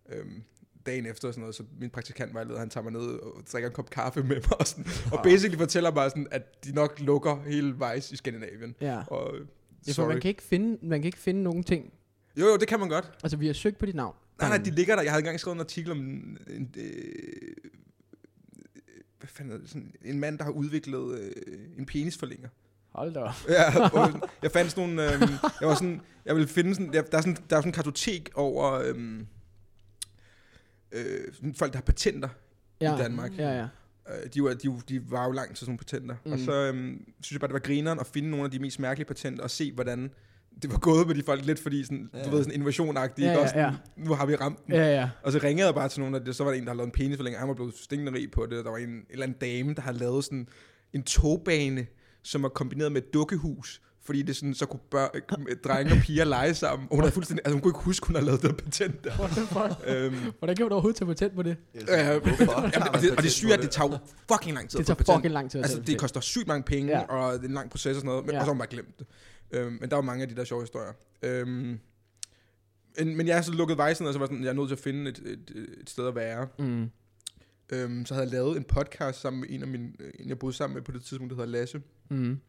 [0.09, 0.43] øhm,
[0.85, 3.75] dagen efter og sådan noget, så min praktikantvejleder, han tager mig ned og drikker en
[3.75, 4.59] kop kaffe med mig.
[4.59, 8.75] Og, sådan, og basically fortæller mig sådan, at de nok lukker hele vejs i Skandinavien.
[8.81, 9.03] Ja.
[9.07, 9.35] Og,
[9.87, 11.93] Ja, for man kan, ikke finde, man kan ikke finde nogen ting.
[12.37, 13.11] Jo, jo, det kan man godt.
[13.23, 14.15] Altså, vi har søgt på dit navn.
[14.39, 15.01] Nej, nej, de ligger der.
[15.03, 16.91] Jeg havde engang skrevet en artikel om en, en, øh,
[19.19, 19.69] hvad fanden det?
[19.69, 21.31] Sådan, en mand, der har udviklet øh,
[21.77, 22.49] en penisforlænger.
[22.89, 23.19] Hold da.
[23.55, 24.11] Ja, og
[24.43, 27.21] jeg fandt sådan nogle, øhm, jeg var sådan, jeg ville finde sådan, der, der er
[27.21, 29.27] sådan, der er sådan en kartotek over øhm,
[30.91, 32.29] øh, folk, der har patenter
[32.81, 32.95] Ja.
[32.95, 33.37] i Danmark.
[33.37, 33.67] Ja, ja.
[34.09, 36.15] Øh, de, var, de, de var jo langt til sådan nogle patenter.
[36.25, 36.31] Mm.
[36.31, 38.79] Og så øhm, synes jeg bare, det var grineren at finde nogle af de mest
[38.79, 40.11] mærkelige patenter og se, hvordan
[40.61, 42.17] det var gået med de folk lidt, fordi sådan, ja.
[42.19, 42.25] Ja.
[42.25, 43.37] du ved, sådan innovationagtigt, Ja, ikke?
[43.39, 44.73] ja, Også sådan, nu har vi ramt den.
[44.75, 45.09] Ja, ja.
[45.23, 46.77] Og så ringede jeg bare til nogen af det, så var der en, der havde
[46.77, 49.05] lavet en penisforlænger, han var blevet stinkende rig på det, og der var en, en
[49.09, 50.47] eller anden dame, der har lavet sådan
[50.93, 51.87] en togbane,
[52.23, 55.07] som var kombineret med et dukkehus, fordi det sådan, så kunne bør,
[55.63, 56.87] drenge og piger lege sammen.
[56.91, 59.11] Og hun, havde fuldstændig, altså hun kunne ikke huske, hun havde lavet det patent der.
[59.19, 59.87] What the fuck?
[59.87, 61.57] øhm, Hvordan kan du overhovedet tage patent på det?
[61.87, 62.61] ja, Hvorfor?
[62.61, 63.97] Jamen, og, det, og det syge er, at det tager
[64.31, 65.17] fucking lang tid Det at få tager patent.
[65.17, 67.01] fucking lang tid at Altså, det koster sygt mange penge, Ja.
[67.05, 68.39] og det er en lang proces og sådan noget, men, Ja.
[68.39, 69.07] og så har man bare glemt det.
[69.51, 70.91] Øhm, men der var mange af de der sjove historier.
[71.23, 71.79] Øhm,
[72.99, 74.67] men, men jeg er så lukket vejsen, og så var jeg sådan, jeg er nødt
[74.69, 76.47] til at finde et, et, et sted at være.
[76.59, 76.89] Mm.
[77.71, 80.55] Øhm, så havde jeg lavet en podcast sammen med en af mine, en jeg boede
[80.55, 81.81] sammen med på det tidspunkt, der hedder Lasse.
[82.09, 82.39] Mm.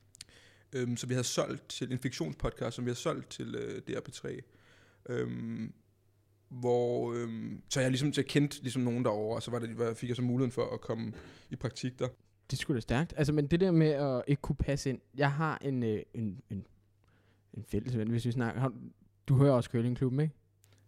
[0.72, 4.40] Øhm, som vi havde solgt til en fiktionspodcast, som vi havde solgt til øh, DRP3.
[5.08, 5.72] Øhm,
[6.48, 9.94] hvor, øhm, så jeg ligesom, jeg kendte ligesom nogen derovre, og så var det, var-
[9.94, 11.12] fik jeg så muligheden for at komme
[11.50, 12.08] i praktik der.
[12.50, 13.14] Det skulle da stærkt.
[13.16, 14.98] Altså, men det der med at ikke kunne passe ind.
[15.16, 16.66] Jeg har en, øh, en, en,
[17.54, 18.70] en fælles ven, hvis vi snakker.
[19.28, 20.34] Du hører også Curlingklubben, ikke?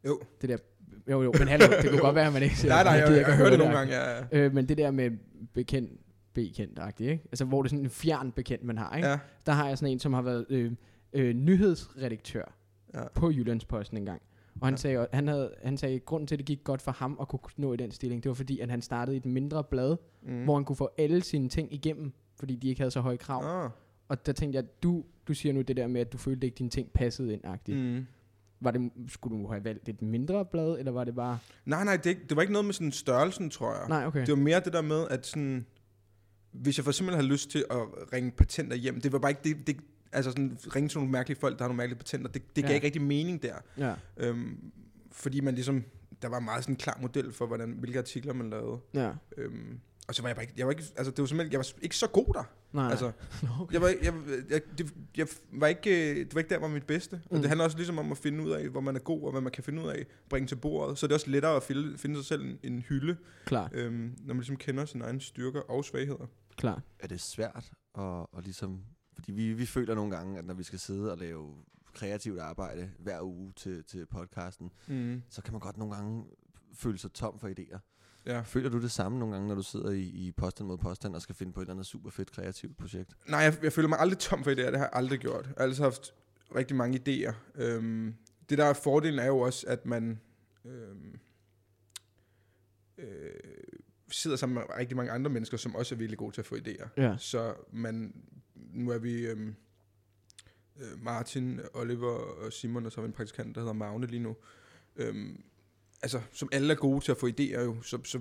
[0.07, 0.21] Jo.
[0.41, 0.57] Det der,
[1.11, 3.17] jo, jo, men hallo, det kunne godt være, at man ikke nej, nej, jeg, jeg,
[3.19, 4.25] jeg at hørte det nogle gange, ja.
[4.33, 5.11] Øh, men det der med
[5.55, 6.01] bekendt,
[6.35, 7.23] bekendt ikke?
[7.25, 9.09] Altså, hvor det er sådan en fjern bekendt, man har, ikke?
[9.09, 9.19] ja.
[9.47, 10.73] Der har jeg sådan en, som har været øh,
[11.13, 12.45] øh, nyhedsredaktør
[12.95, 13.09] Ja.
[13.15, 14.23] på Jyllandsposten engang.
[14.61, 14.77] Og han, Ja.
[14.77, 17.29] sagde, han, havde, han sagde, at grunden til, at det gik godt for ham at
[17.29, 19.97] kunne nå i den stilling, det var fordi, at han startede i et mindre blad,
[20.23, 20.45] Mm.
[20.45, 23.65] hvor han kunne få alle sine ting igennem, fordi de ikke havde så høje krav.
[23.65, 23.71] Ah.
[24.09, 26.55] Og der tænkte jeg, du, du siger nu det der med, at du følte ikke,
[26.59, 27.75] dine ting passede ind -agtigt.
[27.75, 27.81] Mm.
[27.97, 28.07] Mm.
[28.61, 31.39] Var det, skulle du have valgt et mindre blad, eller var det bare...
[31.65, 33.89] Nej, nej, det, det var ikke noget med sådan størrelsen, tror jeg.
[33.89, 34.21] Nej, okay.
[34.21, 35.67] Det var mere det der med, at sådan,
[36.53, 37.77] hvis jeg for eksempel havde lyst til at
[38.13, 39.77] ringe patenter hjem, det var bare ikke det, det
[40.13, 42.71] altså sådan, ringe til nogle mærkelige folk, der har nogle mærkelige patenter, det, det gav
[42.71, 42.75] Ja.
[42.75, 43.55] ikke rigtig mening der.
[43.79, 44.57] Ja, Øhm,
[45.13, 45.85] fordi man ligesom,
[46.23, 48.81] der var meget sådan en klar model for, hvordan, hvilke artikler man lavede.
[48.95, 49.11] ja.
[49.37, 51.59] Øhm, Og så var jeg bare ikke, jeg var ikke, altså det var simpelthen, jeg
[51.59, 52.43] var ikke så god der.
[52.73, 53.13] Nej, Altså,
[53.61, 53.73] okay.
[53.73, 54.15] jeg var, jeg,
[54.51, 57.15] jeg, det, jeg var ikke, det var ikke der, var mit bedste.
[57.31, 57.41] Og Mm.
[57.41, 59.41] det handler også ligesom om at finde ud af, hvor man er god, og hvad
[59.41, 60.99] man kan finde ud af, bringe til bordet.
[60.99, 63.93] Så det er også lettere at finde, finde sig selv en, en hylde, Klart, øhm,
[64.19, 66.27] når man ligesom kender sine egne styrker og svagheder.
[66.57, 66.83] Klart.
[66.99, 68.85] Er det svært at, at ligesom...
[69.15, 71.55] Fordi vi, vi føler nogle gange, at når vi skal sidde og lave
[71.95, 75.23] kreativt arbejde hver uge til, til podcasten, Mm.
[75.29, 76.25] så kan man godt nogle gange
[76.75, 77.79] føle sig tom for idéer.
[78.27, 78.41] Ja.
[78.41, 81.23] Føler du det samme nogle gange, når du sidder i, i påstand mod påstand og
[81.23, 83.17] skal finde på et eller andet super fedt kreativt projekt?
[83.29, 84.55] Nej, jeg, jeg føler mig aldrig tom for idéer.
[84.55, 85.45] Det har jeg aldrig gjort.
[85.47, 86.15] Jeg har altid haft
[86.57, 87.35] rigtig mange idéer.
[87.55, 88.15] Øhm,
[88.49, 90.21] det der er fordelen er jo også, at man
[90.65, 91.19] øhm,
[92.99, 93.35] øh,
[94.13, 96.57] sidder sammen med rigtig mange andre mennesker, som også er virkelig gode til at få
[96.57, 96.89] idéer.
[96.97, 97.15] Ja.
[97.19, 98.15] Så man,
[98.55, 99.55] nu er vi øhm,
[100.81, 102.11] øh, Martin, Oliver
[102.45, 104.37] og Simon, og så har vi en praktikant, der hedder Magne lige nu.
[104.97, 105.43] Øhm,
[106.03, 108.21] altså, som alle er gode til at få idéer jo, så, så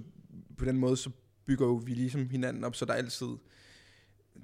[0.58, 1.10] på den måde, så
[1.46, 3.28] bygger jo vi ligesom hinanden op, så der er altid,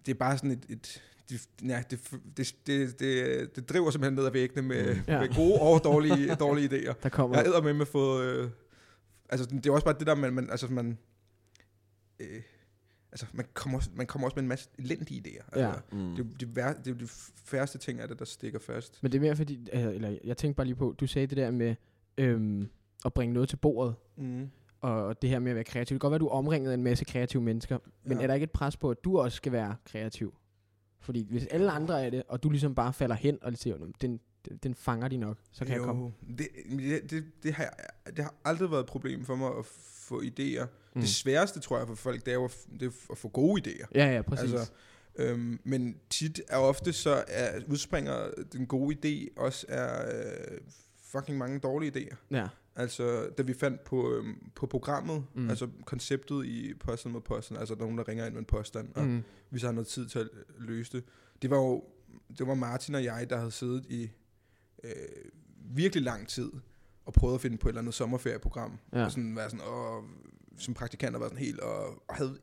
[0.06, 2.00] det er bare sådan et, et det, ja, det,
[2.38, 5.02] det, det, det, det driver simpelthen ned ad væggene med, Mm.
[5.08, 5.20] Ja.
[5.20, 6.94] med gode og dårlige, dårlige idéer.
[7.04, 7.38] Der kommer...
[7.38, 8.22] Jeg æder med med at få...
[8.22, 8.50] Øh,
[9.30, 10.98] altså, det er også bare det der, man, man altså, man...
[12.19, 12.41] Øh,
[13.12, 15.60] altså, man kommer, også, man kommer også med en masse elendige idéer.
[15.60, 15.65] Ja.
[15.67, 15.97] Altså, Mm.
[15.99, 17.08] det, er jo det, vær, det er jo de
[17.45, 19.03] færreste ting af det, der stikker fast.
[19.03, 21.38] Men det er mere fordi, øh, eller jeg tænkte bare lige på, du sagde det
[21.38, 21.75] der med
[22.17, 22.69] øhm,
[23.06, 24.49] at bringe noget til bordet, Mm.
[24.82, 25.95] og, det her med at være kreativ.
[25.95, 28.23] Det kan godt være, at du er omringet af en masse kreative mennesker, men Ja.
[28.23, 30.34] er der ikke et pres på, at du også skal være kreativ?
[30.99, 33.88] Fordi hvis alle andre er det, og du ligesom bare falder hen og siger, "Nå,
[34.01, 36.13] den, den, den fanger de nok, så kan jeg komme.
[36.38, 37.73] Det, det, det, det, har,
[38.08, 39.65] det har aldrig været et problem for mig at
[40.08, 40.65] få idéer.
[40.96, 41.02] Mm.
[41.02, 43.86] Det sværeste, tror jeg, for folk, det er at, det er at få gode idéer.
[43.96, 44.54] Ja, ja, præcis.
[44.54, 44.72] Altså,
[45.15, 50.58] øhm, men tit er ofte så er, udspringer den gode idé også er øh,
[51.12, 52.15] fucking mange dårlige idéer.
[52.32, 52.48] ja.
[52.80, 55.50] Altså, da vi fandt på, øhm, på programmet, Mm.
[55.50, 59.04] altså konceptet i Posten mod Posten, altså nogen, der ringer ind med en påstand, og
[59.06, 59.24] Mm.
[59.50, 60.28] vi så har noget tid til at
[60.60, 61.04] løse det.
[61.41, 61.84] Det var jo
[62.38, 64.10] det var Martin og jeg, der havde siddet i
[64.84, 64.91] øh,
[65.76, 66.52] virkelig lang tid
[67.08, 68.80] og prøvet at finde på et eller andet sommerferieprogram.
[68.93, 69.06] Ja.
[69.06, 70.04] Og sådan være sådan, og
[70.58, 72.38] som praktikanter var sådan helt, og, og havde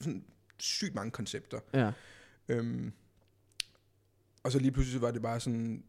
[0.00, 0.24] sådan
[0.58, 1.60] sygt mange koncepter.
[1.74, 1.92] Ja.
[2.48, 2.92] Øhm,
[4.42, 5.84] og så lige pludselig var det bare sådan,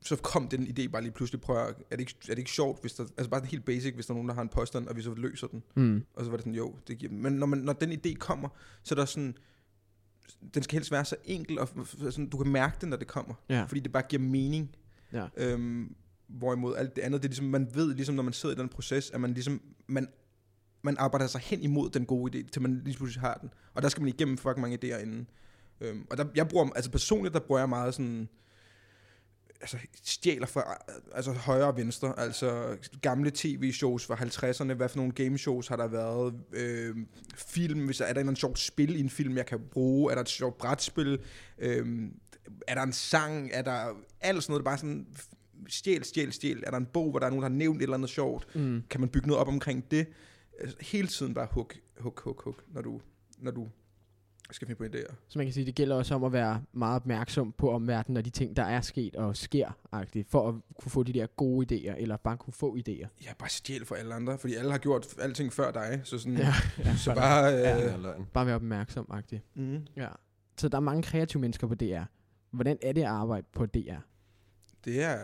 [0.00, 2.50] så kom den idé bare lige pludselig, prøv at, er det ikke, er det ikke
[2.50, 4.48] sjovt, hvis der, altså bare sådan helt basic, hvis der er nogen, der har en
[4.48, 5.62] påstand, og vi så løser den.
[5.74, 6.04] Mm.
[6.14, 8.48] Og så var det sådan, jo, det giver, men når, man, når den idé kommer,
[8.82, 9.36] så er der sådan,
[10.54, 11.68] den skal helst være så enkel, og
[11.98, 13.34] sådan, du kan mærke den, når det kommer.
[13.48, 13.64] Ja.
[13.64, 14.76] Fordi det bare giver mening.
[15.12, 15.26] Ja.
[15.36, 15.94] Øhm,
[16.32, 18.68] hvorimod alt det andet, det er ligesom, man ved, ligesom når man sidder i den
[18.68, 20.08] proces, at man ligesom, man,
[20.82, 23.50] man arbejder sig hen imod den gode idé, til man lige pludselig har den.
[23.74, 25.28] Og der skal man igennem fucking mange idéer inden.
[25.80, 28.28] Øhm, og der, jeg bruger, altså personligt, der bruger jeg meget sådan,
[29.60, 30.76] altså stjæler fra
[31.14, 35.86] altså højre og venstre, altså gamle tv-shows fra 50'erne, hvad for nogle gameshows har der
[35.86, 36.96] været, øh,
[37.34, 40.10] film, hvis der er der en eller sjovt spil i en film, jeg kan bruge,
[40.10, 41.18] er der et sjovt brætspil,
[41.58, 42.10] øh,
[42.68, 43.86] er der en sang, er der
[44.20, 45.06] alt sådan noget, det er bare sådan,
[45.68, 47.82] stjæl, stjæl, stjæl, er der en bog, hvor der er nogen, der har nævnt et
[47.82, 48.82] eller andet sjovt, Mm.
[48.90, 50.06] kan man bygge noget op omkring det,
[50.60, 51.70] altså, hele tiden bare hug,
[52.00, 53.00] hug, hug, hug, når du,
[53.38, 53.68] når du
[54.50, 55.14] skal finde på idéer.
[55.28, 58.24] Så man kan sige, det gælder også om at være meget opmærksom på omverdenen og
[58.24, 61.66] de ting, der er sket og sker, -agtigt, for at kunne få de der gode
[61.74, 63.06] idéer, eller bare kunne få idéer.
[63.24, 66.36] Ja, bare stjæl for alle andre, fordi alle har gjort alting før dig, så sådan,
[66.38, 67.54] Ja, ja, så bare...
[67.54, 69.38] Øh, Ja, bare være opmærksom -agtigt.
[69.54, 69.86] Mm.
[69.96, 70.08] Ja.
[70.58, 72.02] Så der er mange kreative mennesker på DR.
[72.50, 73.96] Hvordan er det at arbejde på DR?
[74.84, 75.18] Det er,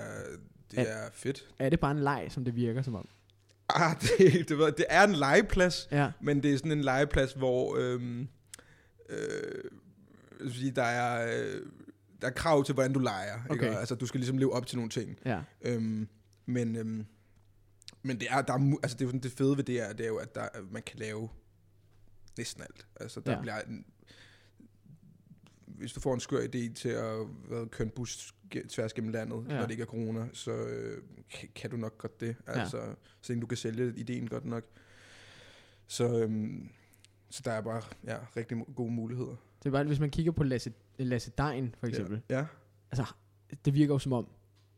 [0.70, 1.48] det er fedt.
[1.58, 3.08] Er det bare en leg, som det virker som om?
[3.68, 6.10] Ah, det, det, ved, det er en legeplads, Ja.
[6.20, 8.28] men det er sådan en legeplads, hvor øhm,
[9.08, 9.64] øh,
[10.52, 11.62] sige, der er, øh,
[12.22, 13.38] der er krav til, hvordan du leger.
[13.50, 13.64] Okay.
[13.66, 13.78] Ikke?
[13.78, 15.18] Altså, du skal ligesom leve op til nogle ting.
[15.24, 15.40] Ja.
[15.62, 16.08] Øhm,
[16.46, 17.06] men, øhm,
[18.02, 19.92] men det er, der er, altså det er jo sådan, det fede ved det er,
[19.92, 21.28] det er jo, at der, man kan lave
[22.38, 22.86] næsten alt.
[23.00, 23.40] Altså, der Ja.
[23.40, 23.60] bliver
[25.78, 28.34] hvis du får en skør idé til at hvad, køre en bus
[28.68, 29.52] tværs gennem landet, Ja.
[29.54, 29.58] ja.
[29.58, 31.02] når det ikke er corona, så øh,
[31.54, 32.36] kan, du nok godt det.
[32.46, 32.92] Altså, ja.
[33.20, 34.64] så du kan sælge ideen godt nok.
[35.86, 36.68] Så, øhm,
[37.30, 39.36] så der er bare ja, rigtig gode muligheder.
[39.58, 42.20] Det er bare, hvis man kigger på Lasse, Lasse Dein, for eksempel.
[42.28, 42.46] Ja.
[42.90, 43.04] Altså,
[43.64, 44.28] det virker jo som om,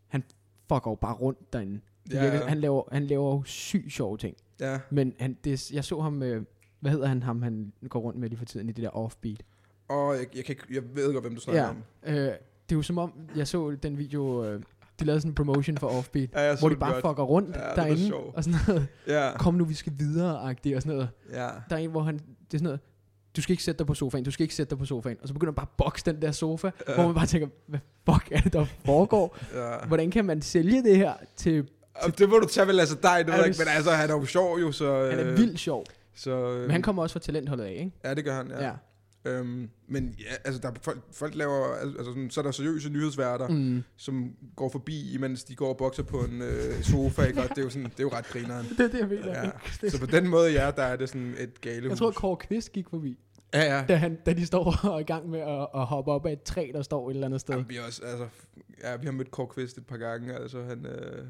[0.08, 0.22] han
[0.68, 1.80] fucker jo bare rundt derinde.
[2.06, 2.30] Det Ja.
[2.30, 4.36] virker, han, laver, han laver jo sygt sjove ting.
[4.60, 4.80] Ja.
[4.90, 6.44] Men han, det, jeg så ham med,
[6.80, 9.42] hvad hedder han, ham han går rundt med lige for tiden i det der offbeat.
[9.90, 11.68] Og jeg, jeg, kan, ikke- jeg ved godt, hvem du snakker Ja.
[11.68, 11.76] om.
[12.04, 12.30] Øh, det
[12.70, 14.62] er jo som om, jeg så den video, øh,
[15.00, 17.02] de lavede sådan en promotion for offbeat, Ja, jeg så hvor de den bare godt.
[17.06, 19.30] fucker rundt Ja, derinde, og sådan noget, Ja.
[19.38, 21.10] kom nu, vi skal videre-agtigt, og sådan noget.
[21.32, 21.48] Ja.
[21.70, 22.80] Der er en, hvor han, det er sådan noget,
[23.36, 25.28] du skal ikke sætte dig på sofaen, du skal ikke sætte dig på sofaen, og
[25.28, 26.94] så begynder han bare at bokse den der sofa, Ja.
[26.94, 27.78] hvor man bare tænker, hvad
[28.10, 29.36] fuck er det, der foregår?
[29.54, 29.86] ja.
[29.86, 33.18] Hvordan kan man sælge det her til, Og det må du tage vel altså dig,
[33.18, 35.08] det ved Er jeg du ikke, men altså, han er jo sjov jo, så...
[35.10, 35.84] han er øh, vildt sjov.
[36.14, 37.92] Så, øh, Men han kommer også fra talentholdet af, ikke?
[38.04, 38.64] Ja, det gør han, ja.
[38.66, 38.72] Ja.
[39.24, 42.90] Øhm, men ja, altså, der er folk, folk laver, altså sådan, så er der seriøse
[42.90, 43.82] nyhedsværter, mm.
[43.96, 47.42] Som går forbi, imens de går og bokser på en øh, sofa, ikke?
[47.42, 48.66] Og det er jo sådan, det er jo ret grineren.
[48.68, 49.28] Det er det, jeg mener.
[49.28, 49.44] Ja.
[49.82, 49.90] ikke?
[49.90, 52.72] Så på den måde, ja, der er det sådan et gale jeg tror, Kåre Kvist
[52.72, 53.18] gik forbi,
[53.54, 53.84] Ja, ja.
[53.88, 56.32] da, han, da de står og er i gang med at, at hoppe op af
[56.32, 57.54] et træ, der står et eller andet sted.
[57.54, 58.26] Jamen, vi, også, altså,
[58.82, 60.86] ja, vi har mødt Kåre Kvist et par gange, altså han...
[60.86, 61.26] Øh,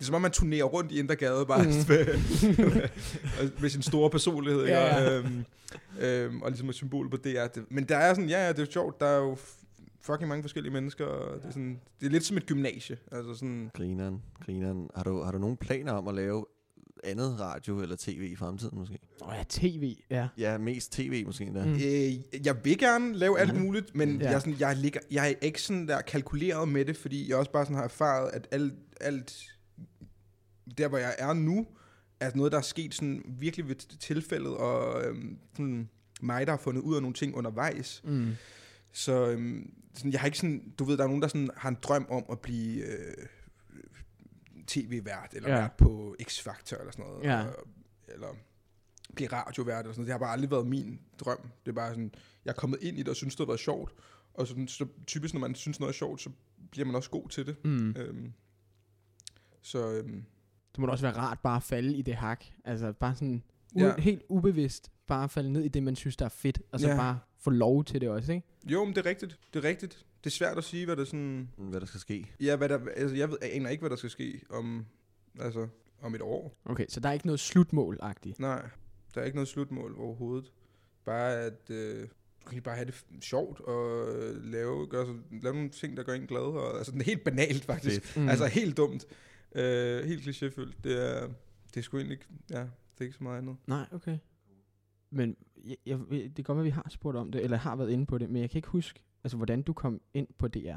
[0.00, 1.68] det er som om, man turnerer rundt i Indre Gade, bare mm.
[1.68, 4.72] med, med sin store personlighed, ikke?
[4.74, 5.18] Ja, ja.
[5.18, 5.44] Og, øhm,
[6.00, 7.64] øhm, og ligesom et symbol på det, er det.
[7.70, 9.36] Men der er sådan, ja, ja, det er jo sjovt, der er jo
[10.02, 13.34] fucking mange forskellige mennesker, og det, er sådan, det er lidt som et gymnasie, altså
[13.34, 13.70] sådan...
[13.76, 14.88] Grineren, grineren.
[14.96, 16.46] Har du, har du nogen planer om at lave
[17.04, 18.98] andet radio eller tv i fremtiden måske?
[19.22, 20.28] Åh oh, ja, tv, ja.
[20.38, 21.64] Ja, mest tv måske endda.
[21.64, 21.72] Mm.
[21.72, 23.62] Øh, jeg vil gerne lave alt Mhm.
[23.62, 24.24] muligt, men Ja.
[24.24, 24.24] ja.
[24.30, 27.36] jeg, er sådan, jeg, ligger, jeg er ikke sådan der kalkuleret med det, fordi jeg
[27.36, 29.46] også bare sådan har erfaret, at alt, alt
[30.78, 31.66] der, hvor jeg er nu,
[32.20, 35.88] er noget, der er sket sådan virkelig ved tilfældet, og øhm, sådan
[36.20, 38.00] mig, der har fundet ud af nogle ting undervejs.
[38.04, 38.30] Mm.
[38.92, 41.68] Så øhm, sådan, jeg har ikke sådan, du ved, der er nogen, der sådan har
[41.68, 43.26] en drøm om at blive øh,
[44.66, 45.60] tv-vært, eller Ja.
[45.60, 47.24] vært på X-Factor, eller sådan noget.
[47.24, 47.44] Ja.
[47.46, 47.66] Og,
[48.08, 48.28] eller
[49.14, 50.06] blive radiovært, eller sådan noget.
[50.06, 51.38] Det har bare aldrig været min drøm.
[51.64, 53.60] Det er bare sådan, jeg er kommet ind i det, og synes, det har været
[53.60, 53.92] sjovt.
[54.34, 56.30] Og sådan, så typisk, når man synes noget er sjovt, så
[56.70, 57.56] bliver man også god til det.
[57.64, 57.90] Mm.
[57.96, 58.32] Øhm,
[59.62, 60.24] så øhm,
[60.72, 62.44] Det må da også være rart bare at falde i det hak.
[62.64, 63.42] Altså bare sådan
[63.76, 63.94] u- Ja.
[63.98, 66.62] helt ubevidst bare falde ned i det, man synes, der er fedt.
[66.72, 66.96] Og så Ja.
[66.96, 68.46] bare få lov til det også, ikke?
[68.66, 69.38] jo, men det er rigtigt.
[69.54, 70.04] Det er rigtigt.
[70.24, 71.48] Det er svært at sige, hvad det sådan...
[71.56, 72.30] Hvad der skal ske.
[72.40, 74.86] Ja, hvad der, altså, jeg, ved, jeg aner ikke, hvad der skal ske om,
[75.40, 75.68] altså,
[76.02, 76.56] om et år.
[76.64, 78.38] Okay, så der er ikke noget slutmål-agtigt.
[78.38, 78.62] Nej,
[79.14, 80.52] der er ikke noget slutmål overhovedet.
[81.04, 85.12] Bare at øh, du kan lige bare have det sjovt og øh, lave, gøre, så,
[85.42, 86.40] lave nogle ting, der gør en glad.
[86.40, 88.02] Og, altså, det er helt banalt faktisk.
[88.04, 88.22] Fedt.
[88.22, 88.28] Mm.
[88.28, 89.04] Altså helt dumt.
[89.54, 90.72] Øh, helt klichéfyldt.
[90.84, 91.28] Det er,
[91.74, 93.56] det er sgu egentlig, ikke- ja, det er ikke så meget andet.
[93.66, 94.18] Nej, okay.
[95.10, 97.90] Men jeg, jeg, det kan godt være, vi har spurgt om det, eller har været
[97.90, 100.76] inde på det, men jeg kan ikke huske, altså hvordan du kom ind på DR.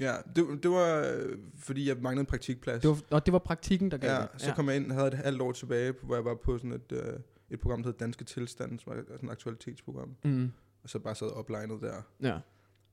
[0.00, 2.82] Ja, det, det var øh, fordi, jeg manglede en praktikplads.
[2.82, 4.40] Det var, og det var praktikken, der gav ja, det.
[4.40, 6.92] så kom jeg ind, havde et halvt år tilbage, hvor jeg var på sådan et,
[6.92, 7.20] øh,
[7.50, 10.16] et program, der hed Danske Tilstand, som var sådan et aktualitetsprogram.
[10.24, 10.52] Mm.
[10.82, 12.02] Og så bare sad oplegnet der.
[12.22, 12.38] Ja.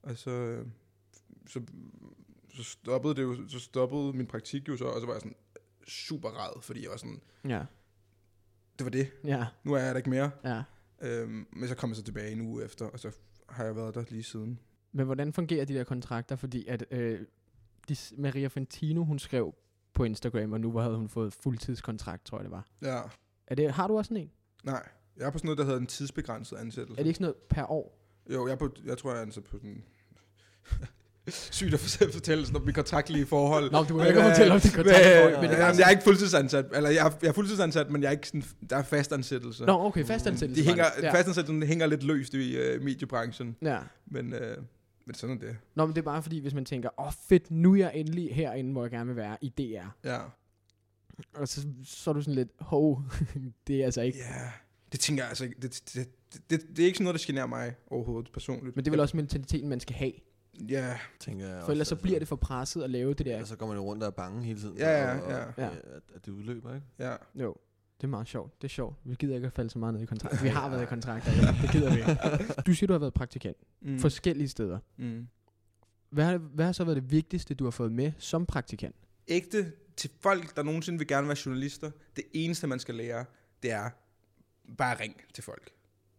[0.04, 0.66] Og så, øh,
[1.48, 1.62] så,
[2.54, 5.36] så stoppede det jo, så stoppede min praktik jo så, og så var jeg sådan
[5.88, 7.66] super ræd, fordi jeg var sådan, Ja.
[8.80, 9.46] det var det, Ja.
[9.64, 10.32] nu er jeg der ikke mere.
[10.44, 10.64] Ja.
[11.02, 13.12] Øhm, men så kom jeg så tilbage en uge efter, og så
[13.50, 14.60] har jeg været der lige siden.
[14.92, 16.36] Men hvordan fungerer de der kontrakter?
[16.36, 17.20] Fordi at øh,
[17.90, 19.56] de, Maria Fantino, hun skrev
[19.94, 22.68] på Instagram, og nu havde hun fået fuldtidskontrakt, tror jeg det var.
[22.82, 23.02] Ja,
[23.48, 24.32] Er det, har du også sådan en?
[24.64, 27.00] nej, jeg er på sådan noget, der hedder en tidsbegrænset ansættelse.
[27.00, 28.00] Er det ikke sådan noget per år?
[28.34, 29.84] Jo, jeg, er på, jeg tror, jeg er ansat på sådan...
[31.34, 33.72] Sygt at for- fortælle sådan om mit kontraktlige forhold.
[33.72, 35.86] Nå, du kan ikke fortælle om det øh, kontraktforhold, men, men det jeg, er jeg
[35.86, 36.66] er ikke fuldtidsansat.
[36.74, 39.66] Eller jeg er, jeg er fuldtidsansat, men jeg er ikke sådan, der er fastansættelse.
[39.66, 40.64] Nå, okay, fastansættelse.
[40.64, 41.14] De hænger, ja.
[41.14, 43.56] Fastansættelsen hænger lidt løst i uh, mediebranchen.
[43.62, 43.80] ja.
[44.12, 44.40] Men, uh,
[45.06, 45.58] men sådan er det.
[45.76, 47.92] Nå, men det er bare fordi, hvis man tænker, åh oh, fedt, nu er jeg
[47.96, 50.08] endelig herinde, hvor jeg gerne vil være i DR.
[50.10, 50.18] Ja.
[51.36, 53.04] Og så, så er du sådan lidt, hov,
[53.68, 54.18] det er altså ikke.
[54.18, 54.50] Ja,
[54.92, 55.56] det tænker jeg altså ikke.
[55.62, 58.76] Det, det, det, det, det er ikke sådan noget, der generer mig overhovedet personligt.
[58.76, 60.12] Men det er vel også mentaliteten, man skal have.
[60.70, 62.20] Ja, Tænker jeg For ellers så også, bliver altså.
[62.20, 63.42] det for presset at lave det der.
[63.42, 64.78] Og så går man jo rundt og er bange hele tiden.
[64.78, 65.46] Ja, ja, ja.
[65.46, 65.66] og- Ja.
[65.70, 66.88] At, at det udløber, ikke?
[67.00, 67.16] ja.
[67.36, 67.56] Jo,
[67.98, 68.62] det er meget sjovt.
[68.62, 68.96] Det er sjovt.
[69.04, 70.44] Vi gider ikke at falde så meget ned i kontrakt.
[70.44, 71.56] Vi har været i kontrakter, ja.
[71.62, 72.54] Det gider vi ikke.
[72.68, 74.00] Du siger, du har været praktikant Mm.
[74.00, 74.80] forskellige steder.
[74.98, 75.28] Mm.
[76.10, 78.96] Hvad har, hvad har så været det vigtigste, du har fået med som praktikant?
[79.28, 83.26] ægte til folk, der nogensinde vil gerne være journalister, det eneste, man skal lære,
[83.64, 83.90] det er
[84.78, 85.70] bare ring til folk.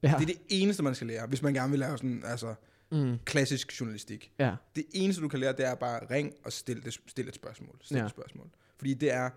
[0.03, 0.09] Ja.
[0.18, 2.55] Det er det eneste, man skal lære, hvis man gerne vil lave sådan, altså,
[2.92, 3.18] Mm.
[3.24, 4.33] klassisk journalistik.
[4.38, 4.55] Ja.
[4.76, 7.79] Det eneste, du kan lære, det er bare ring og stille, det, stille et spørgsmål.
[7.83, 8.05] Stil Ja.
[8.05, 8.46] et spørgsmål.
[8.79, 9.31] Fordi det er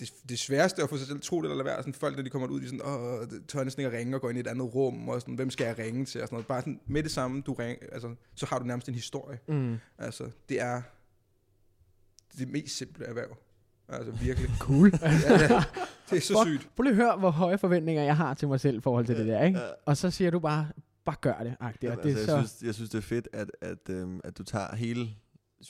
[0.00, 1.76] det, det sværeste at få sig selv tro det eller være.
[1.82, 3.98] Sådan folk, når de kommer ud, de sådan, åh, det tør jeg næsten ikke at
[4.00, 6.22] ringe og gå ind i et andet rum, og sådan, hvem skal jeg ringe til?
[6.22, 6.46] Og sådan noget.
[6.46, 9.38] Bare sådan, med det samme, du ring, altså, så har du nærmest en historie.
[9.48, 9.76] Mm.
[9.98, 10.82] Altså, det er
[12.38, 13.36] det mest simple erhverv.
[13.88, 14.50] Altså, virkelig.
[14.58, 14.92] Cool.
[15.02, 15.62] ja, ja.
[16.10, 16.60] Det er så Fuck.
[16.60, 16.70] sygt.
[16.76, 19.16] Prøv lige at høre, hvor høje forventninger jeg har til mig selv i forhold til
[19.16, 19.58] det der, ikke?
[19.58, 19.66] Ja.
[19.84, 20.68] Og så siger du bare,
[21.08, 21.56] bare gør det.
[21.60, 21.82] Agtigt.
[21.82, 22.36] Jamen, Og det er altså, så...
[22.36, 25.08] jeg, synes, jeg synes, det er fedt, at, at, øhm, at du tager hele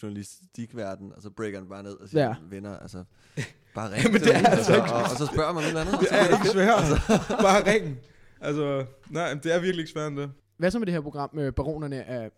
[0.02, 2.28] journalistikverdenen, og så breaker den bare ned og siger, Ja.
[2.28, 2.34] ja.
[2.50, 3.04] venner, altså,
[3.74, 6.00] bare ring Jamen, det er altså altså, ikke- og, og, så spørger man noget andet.
[6.00, 7.20] Det er bliver ikke svært.
[7.46, 7.96] Bare ring.
[8.40, 10.30] Altså, nej, det er virkelig ikke svært det.
[10.56, 12.30] Hvad så med det her program med baronerne af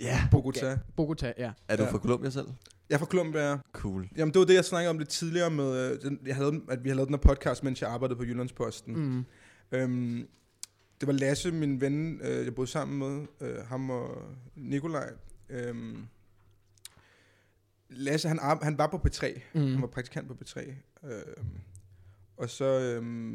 [0.00, 0.28] Ja.
[0.30, 0.78] Bogota.
[0.96, 1.32] Bogota?
[1.38, 1.52] Ja.
[1.68, 1.90] Er du Ja.
[1.92, 2.46] fra Colombia selv?
[2.88, 3.58] Jeg er fra Colombia.
[3.72, 4.08] Cool.
[4.16, 6.84] Jamen, det var det, jeg snakkede om lidt tidligere med, øh, den, jeg havde, at
[6.84, 8.96] vi havde lavet den her podcast, mens jeg arbejdede på Jyllandsposten.
[8.96, 9.24] Mm.
[9.72, 10.26] Øhm,
[11.00, 14.22] det var Lasse, min ven, øh, jeg boede sammen med, øh, ham og
[14.56, 15.10] Nikolaj.
[15.48, 16.06] Øhm,
[17.88, 19.40] Lasse, han, ar- han var på P3.
[19.54, 19.60] Mm.
[19.72, 20.60] Han var praktikant på P3.
[21.04, 21.46] Øhm,
[22.36, 23.34] og så, øhm,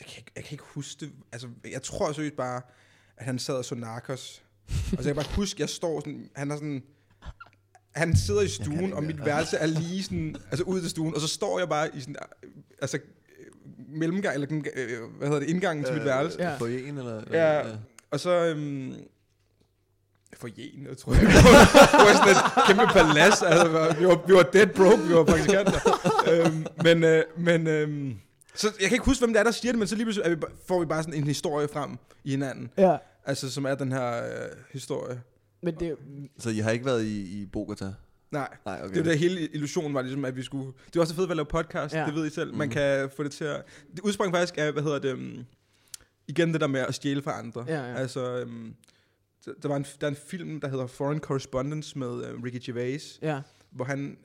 [0.00, 1.12] Jeg kan, ikke, jeg kan ikke huske det.
[1.32, 2.62] Altså, jeg tror seriøst bare,
[3.16, 4.42] at han sad og så Narcos.
[4.68, 6.82] og så jeg kan bare huske, jeg står sådan, han er sådan,
[7.90, 11.20] han sidder i stuen, og mit værelse er lige sådan, altså ud til stuen, og
[11.20, 12.16] så står jeg bare i sådan,
[12.82, 13.02] altså øh,
[13.88, 16.42] mellemgang, eller den, øh, hvad hedder det, indgangen til mit værelse.
[16.42, 16.58] Ja.
[16.58, 17.22] På en eller...
[17.30, 17.62] Ja,
[18.10, 18.30] og så...
[18.46, 18.94] Øhm,
[20.36, 21.20] for jen, jeg tror jeg.
[21.22, 23.42] det var sådan et kæmpe palads.
[23.42, 25.80] Altså, vi, var, vi var dead broke, vi var praktikanter.
[26.32, 28.14] øhm, men, øh, men øhm,
[28.54, 30.36] så jeg kan ikke huske, hvem det er, der siger det, men så lige pludselig
[30.36, 32.70] vi, får vi bare sådan en historie frem i hinanden.
[32.78, 32.96] Ja.
[33.24, 34.30] Altså, som er den her øh,
[34.72, 35.20] historie.
[35.62, 35.96] Men det,
[36.38, 37.84] Så I har ikke været i, i Bogota?
[38.30, 38.94] Nej, Nej, okay.
[38.94, 40.72] det er det hele illusionen var ligesom, at vi skulle...
[40.86, 42.06] Det er også fedt at lave podcast, Ja.
[42.06, 42.54] det ved I selv.
[42.54, 42.72] Man Mhm.
[42.74, 43.62] kan få det til at...
[43.90, 45.12] Det udsprang faktisk af, hvad hedder det...
[45.12, 45.44] Um,
[46.28, 47.64] igen det der med at stjæle fra andre.
[47.68, 47.94] Ja, ja.
[47.94, 48.74] Altså, um,
[49.44, 52.58] der, der, var en, der er en film, der hedder Foreign Correspondence med uh, Ricky
[52.66, 53.40] Gervais, ja.
[53.70, 54.18] hvor han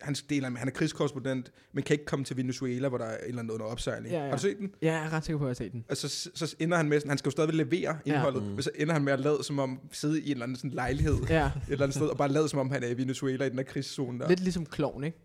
[0.00, 3.24] han, deler, han er krigskorrespondent, men kan ikke komme til Venezuela, hvor der er en
[3.28, 4.12] eller anden under opsejling.
[4.14, 4.28] Ja, ja.
[4.28, 4.70] Har du set den?
[4.82, 5.84] Ja, jeg er ret sikker på, at jeg har set den.
[5.88, 8.48] Altså, så, så ender han med, sådan- han skal jo stadigvæk levere indholdet, Mm.
[8.48, 10.70] men så ender han med at lade som om, sidde i en eller anden sådan
[10.70, 11.46] lejlighed, Ja.
[11.46, 13.56] et eller andet sted, og bare lade som om, han er i Venezuela i den
[13.58, 14.28] der krigszone der.
[14.28, 15.18] Lidt ligesom klovn, ikke?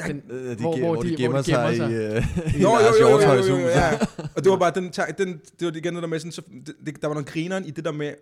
[0.00, 1.90] Ja, Den, Øh, de, Hvor- hvor, hvor de- de, gemmer hvor de gemmer sig, sig.
[1.92, 3.98] i, øh, i Jo, jo, jo, jo, jo, jo, jo, ja.
[4.36, 4.84] Og det var bare den,
[5.18, 6.42] den det var igen det der med sådan, så,
[6.86, 8.16] det, der var noget grineren i det der med at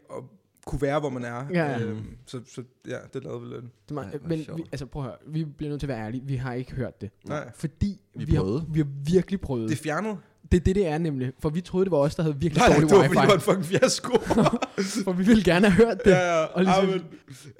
[0.66, 1.46] kunne være, hvor man er.
[1.52, 1.78] Ja, ja.
[1.80, 3.64] Øhm, så, så ja, det lavede vi lidt.
[3.88, 4.58] Det meget, Ej, hvor men sjovt.
[4.58, 6.22] vi, altså prøv at høre, vi bliver nødt til at være ærlige.
[6.26, 7.10] Vi har ikke hørt det.
[7.24, 7.50] Nej.
[7.54, 8.64] Fordi Vi vi, har, prøvede.
[8.68, 9.62] vi har virkelig prøvet.
[9.70, 10.16] Det Det, fjernede.
[10.52, 11.32] det er det, det er nemlig.
[11.40, 13.18] For vi troede, det var os, der havde virkelig Nej, nej, dårlig det var fordi,
[13.18, 13.22] wifi.
[13.22, 14.18] det var en fucking fiasko.
[15.04, 16.10] For vi ville gerne have hørt det.
[16.10, 16.44] ja, ja.
[16.44, 17.04] Og ligesom- men,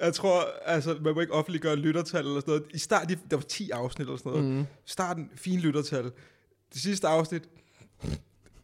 [0.01, 2.63] jeg tror, altså, man må ikke offentliggøre lyttertal eller sådan noget.
[2.73, 4.45] I start, de- der var 10 afsnit eller sådan noget.
[4.45, 4.65] Mm.
[4.85, 6.03] Starten, fine lyttertal.
[6.73, 7.43] Det sidste afsnit,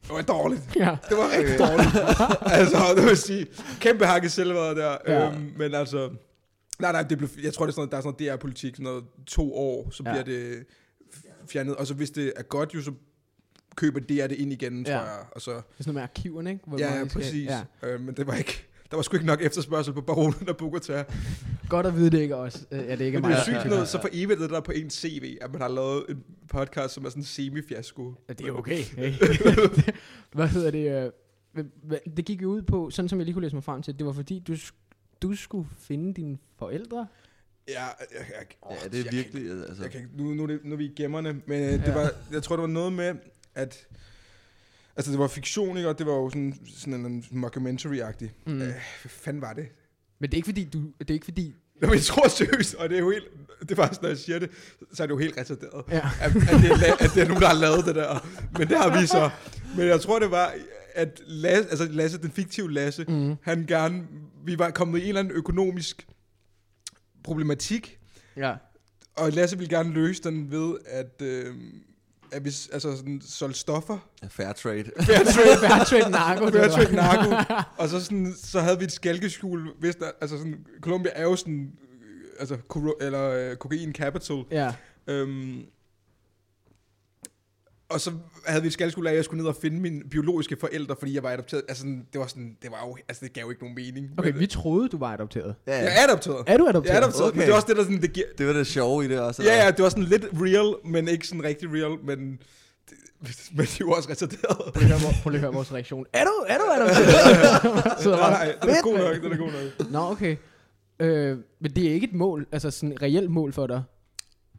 [0.02, 0.62] det var dårligt.
[0.76, 0.98] Ja.
[1.10, 1.90] Det var rigtig dårligt.
[2.60, 3.48] altså, det vil sige,
[3.80, 4.98] kæmpe hak i selvværdet der.
[5.08, 5.28] Ja.
[5.32, 6.10] Øhm, men altså,
[6.80, 8.76] nej, nej, det blev, jeg tror, det er sådan noget, der er sådan noget DR-politik,
[8.76, 10.12] sådan noget to år, så Ja.
[10.12, 10.66] bliver det
[11.50, 11.76] fjernet.
[11.76, 12.92] Og så hvis det er godt, jo, så
[13.76, 15.00] køber DR det ind igen, tror Ja.
[15.00, 15.20] jeg.
[15.32, 16.64] Og så, Det er sådan noget med arkiverne, ikke?
[16.68, 17.50] Hvor ja, ja, præcis.
[17.50, 17.62] Ja.
[17.84, 21.04] Øh, men det var ikke, der var sgu ikke nok efterspørgsel på baronen og Bogota.
[21.70, 22.68] Godt at vide, det ikke os.
[22.72, 24.60] Øh, Ja, det ikke er Men det er sygt noget, så for evigt det der
[24.62, 28.14] på en CV, at man har lavet en podcast, som er sådan en semi-fiasko.
[28.30, 28.78] Ja, det er okay.
[28.84, 29.14] Hey.
[30.34, 31.12] Hvad hedder det?
[31.56, 33.98] øh, Det gik jo ud på, sådan som jeg lige kunne læse mig frem til,
[34.00, 34.56] det var fordi, du,
[35.22, 37.08] du skulle finde dine forældre.
[37.68, 38.26] Ja, jeg, jeg,
[38.70, 39.52] jeg, Ja, det er virkelig...
[39.52, 41.70] Altså, Jeg kan, ikke- nu, nu, er det- nu er vi i gemmerne, men øh,
[41.72, 41.94] det Ja.
[41.94, 43.16] var, jeg tror, det var noget med,
[43.56, 43.88] at...
[44.96, 45.90] Altså, det var fiktion, ikke?
[45.90, 48.30] Og det var jo sådan, sådan en mockumentary-agtig.
[48.48, 48.54] Mm.
[48.54, 48.74] Øh, hvad
[49.08, 49.66] fanden var det?
[50.20, 52.76] Men det er ikke fordi, du, det er ikke fordi, Nå, men jeg tror seriøst,
[52.76, 53.26] og det er jo helt...
[53.62, 54.50] Det er faktisk, når jeg siger det,
[54.94, 55.84] så er det jo helt retarderet.
[55.92, 56.10] ja.
[56.22, 58.28] At, at, det er, at det er nogen, der har lavet det der.
[58.58, 59.30] Men det har vi så.
[59.78, 60.54] Men jeg tror, det var,
[60.96, 63.36] at Lasse, altså Lasse, den fiktive Lasse, Mm.
[63.42, 64.04] han gerne...
[64.46, 66.08] Vi var kommet i en eller anden økonomisk
[67.24, 68.00] problematik,
[68.38, 68.54] Ja.
[69.16, 71.22] og Lasse ville gerne løse den ved, at...
[71.22, 71.56] Øh,
[72.32, 73.98] at vi altså sådan, solgte stoffer.
[74.30, 74.84] fair trade.
[75.06, 76.46] Fairtrade, Fairtrade narko.
[76.46, 76.70] det var.
[76.70, 77.54] Fairtrade narko.
[77.82, 79.70] og så, sådan, så havde vi et skalkeskjul.
[79.80, 82.58] Hvis der, altså sådan, Colombia er jo sådan, øh, altså,
[83.02, 84.44] eller øh, kokain capital.
[84.52, 84.74] Ja.
[85.08, 85.66] Øhm,
[87.94, 88.12] og så
[88.46, 91.14] havde vi et skalkeskjul af, at jeg skulle ned og finde mine biologiske forældre, fordi
[91.16, 91.64] jeg var adopteret.
[91.68, 94.10] Altså, sådan, det var sådan, det var jo, altså, det gav jo ikke nogen mening.
[94.18, 95.56] Okay, Men, vi troede, du var adopteret.
[95.68, 96.44] Ja, jeg er adopteret.
[96.48, 96.96] Er du Jeg adopteret?
[96.98, 97.38] er adopteret, okay.
[97.38, 99.20] men det er også det, der sådan, det giver, det var det sjove i det
[99.20, 99.44] også.
[99.44, 102.18] Ja, ja, det var sådan lidt real, men ikke sådan rigtig real, men,
[103.56, 104.74] men de var også retarderet.
[105.24, 106.06] Prøv lige at høre, vores reaktion.
[106.14, 108.06] Er du, er du adopteret?
[108.20, 109.92] Nej, nej, den er "Fedt, god mand." nok, den er god nok.
[109.92, 110.36] Nå, okay.
[111.00, 113.82] Øh, men det er ikke et mål, altså sådan et reelt mål for dig.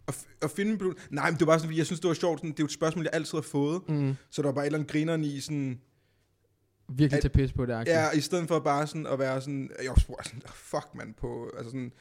[0.09, 2.15] At, at finde biolog- Nej, men det var bare sådan, fordi jeg synes, det var
[2.15, 2.39] sjovt.
[2.41, 3.89] Sådan, det er jo et spørgsmål, jeg altid har fået.
[3.89, 4.15] Mm.
[4.31, 5.81] Så der var bare et eller andet grineren i sådan...
[6.89, 7.95] Virkelig At- tage pis på det, aktivt.
[7.97, 9.71] Ja, i stedet for bare sådan at være sådan...
[9.83, 11.51] Jeg var sådan, "Oh, fuck man på...
[11.57, 11.93] Altså sådan,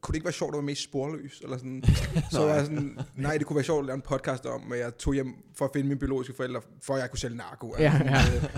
[0.00, 1.40] kunne det ikke være sjovt at være mest sporløs?
[1.40, 1.82] Eller sådan.
[2.32, 4.78] så var jeg sådan, nej, det kunne være sjovt at lave en podcast om, at
[4.78, 7.74] jeg tog hjem for at finde mine biologiske forældre, for at jeg kunne sælge narko.
[7.78, 8.48] Ja, Altså,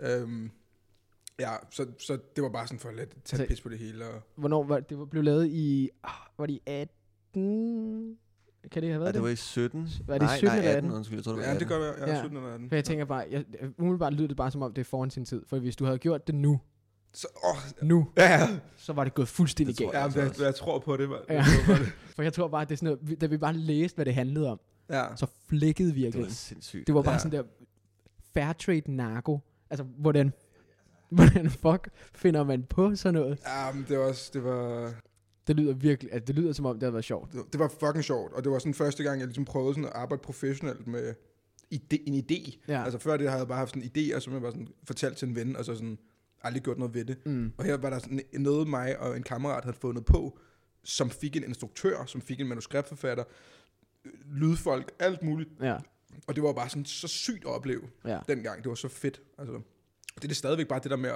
[0.00, 0.50] øh, øhm,
[1.40, 4.06] ja, så, så det var bare sådan for at tage Så- pis på det hele.
[4.06, 5.90] Og, Hvornår var det var blev lavet i...
[6.04, 6.94] Ah, var det i 18?
[7.32, 9.32] Kan det have Ja, været det var det?
[9.32, 9.88] i 17.
[10.06, 10.96] Var det i nej, 17 nej, eller 18, 18?
[10.96, 11.60] undskyld, jeg tror, det var ja, 18.
[11.60, 11.94] det gør jeg.
[11.98, 12.20] Jeg er Ja.
[12.22, 12.68] 17 eller 18.
[12.68, 13.44] For jeg tænker bare, jeg,
[13.78, 15.42] umiddelbart lyder det bare som om, det er foran sin tid.
[15.46, 16.60] For hvis du havde gjort det nu,
[17.12, 18.48] Så, åh, nu, ja, ja.
[18.76, 19.92] så var det gået fuldstændig galt.
[19.92, 20.44] Ja, altså jeg, også.
[20.44, 21.08] jeg tror på det.
[21.08, 21.18] Man.
[21.28, 21.34] Ja.
[21.34, 21.92] Jeg tror på det.
[22.16, 24.14] For jeg tror bare, det er sådan noget, vi- da vi bare læste, hvad det
[24.14, 24.60] handlede om,
[24.90, 25.04] Ja.
[25.16, 26.24] så flækkede vi Det virkelig.
[26.26, 26.86] var sindssygt.
[26.86, 27.18] Det var bare Ja.
[27.18, 27.42] sådan der,
[28.34, 29.40] fair trade narko.
[29.70, 30.32] Altså, hvordan,
[31.10, 33.38] hvordan fuck finder man på sådan noget?
[33.46, 34.92] ja, men det var også, det var,
[35.48, 37.32] Det lyder virkelig, altså, det lyder som om, det havde været sjovt.
[37.32, 39.84] det, det var fucking sjovt, og det var sådan første gang, jeg ligesom prøvede sådan
[39.84, 41.14] at arbejde professionelt med
[41.70, 42.58] ide, en idé.
[42.68, 42.84] Ja.
[42.84, 44.68] Altså før det havde jeg bare haft sådan en idé, og så jeg bare sådan
[44.84, 45.98] fortalt til en ven, og så sådan
[46.42, 47.26] aldrig gjort noget ved det.
[47.26, 47.52] Mm.
[47.56, 50.38] Og her var der sådan noget, mig og en kammerat havde fundet på,
[50.84, 53.24] som fik en instruktør, som fik en manuskriptforfatter,
[54.26, 55.50] lydfolk, alt muligt.
[55.62, 55.76] Ja.
[56.26, 58.18] Og det var bare sådan så sygt at opleve Ja.
[58.28, 58.62] dengang.
[58.62, 59.20] Det var så fedt.
[59.38, 59.52] Altså,
[60.14, 61.10] det er det stadigvæk bare det der med,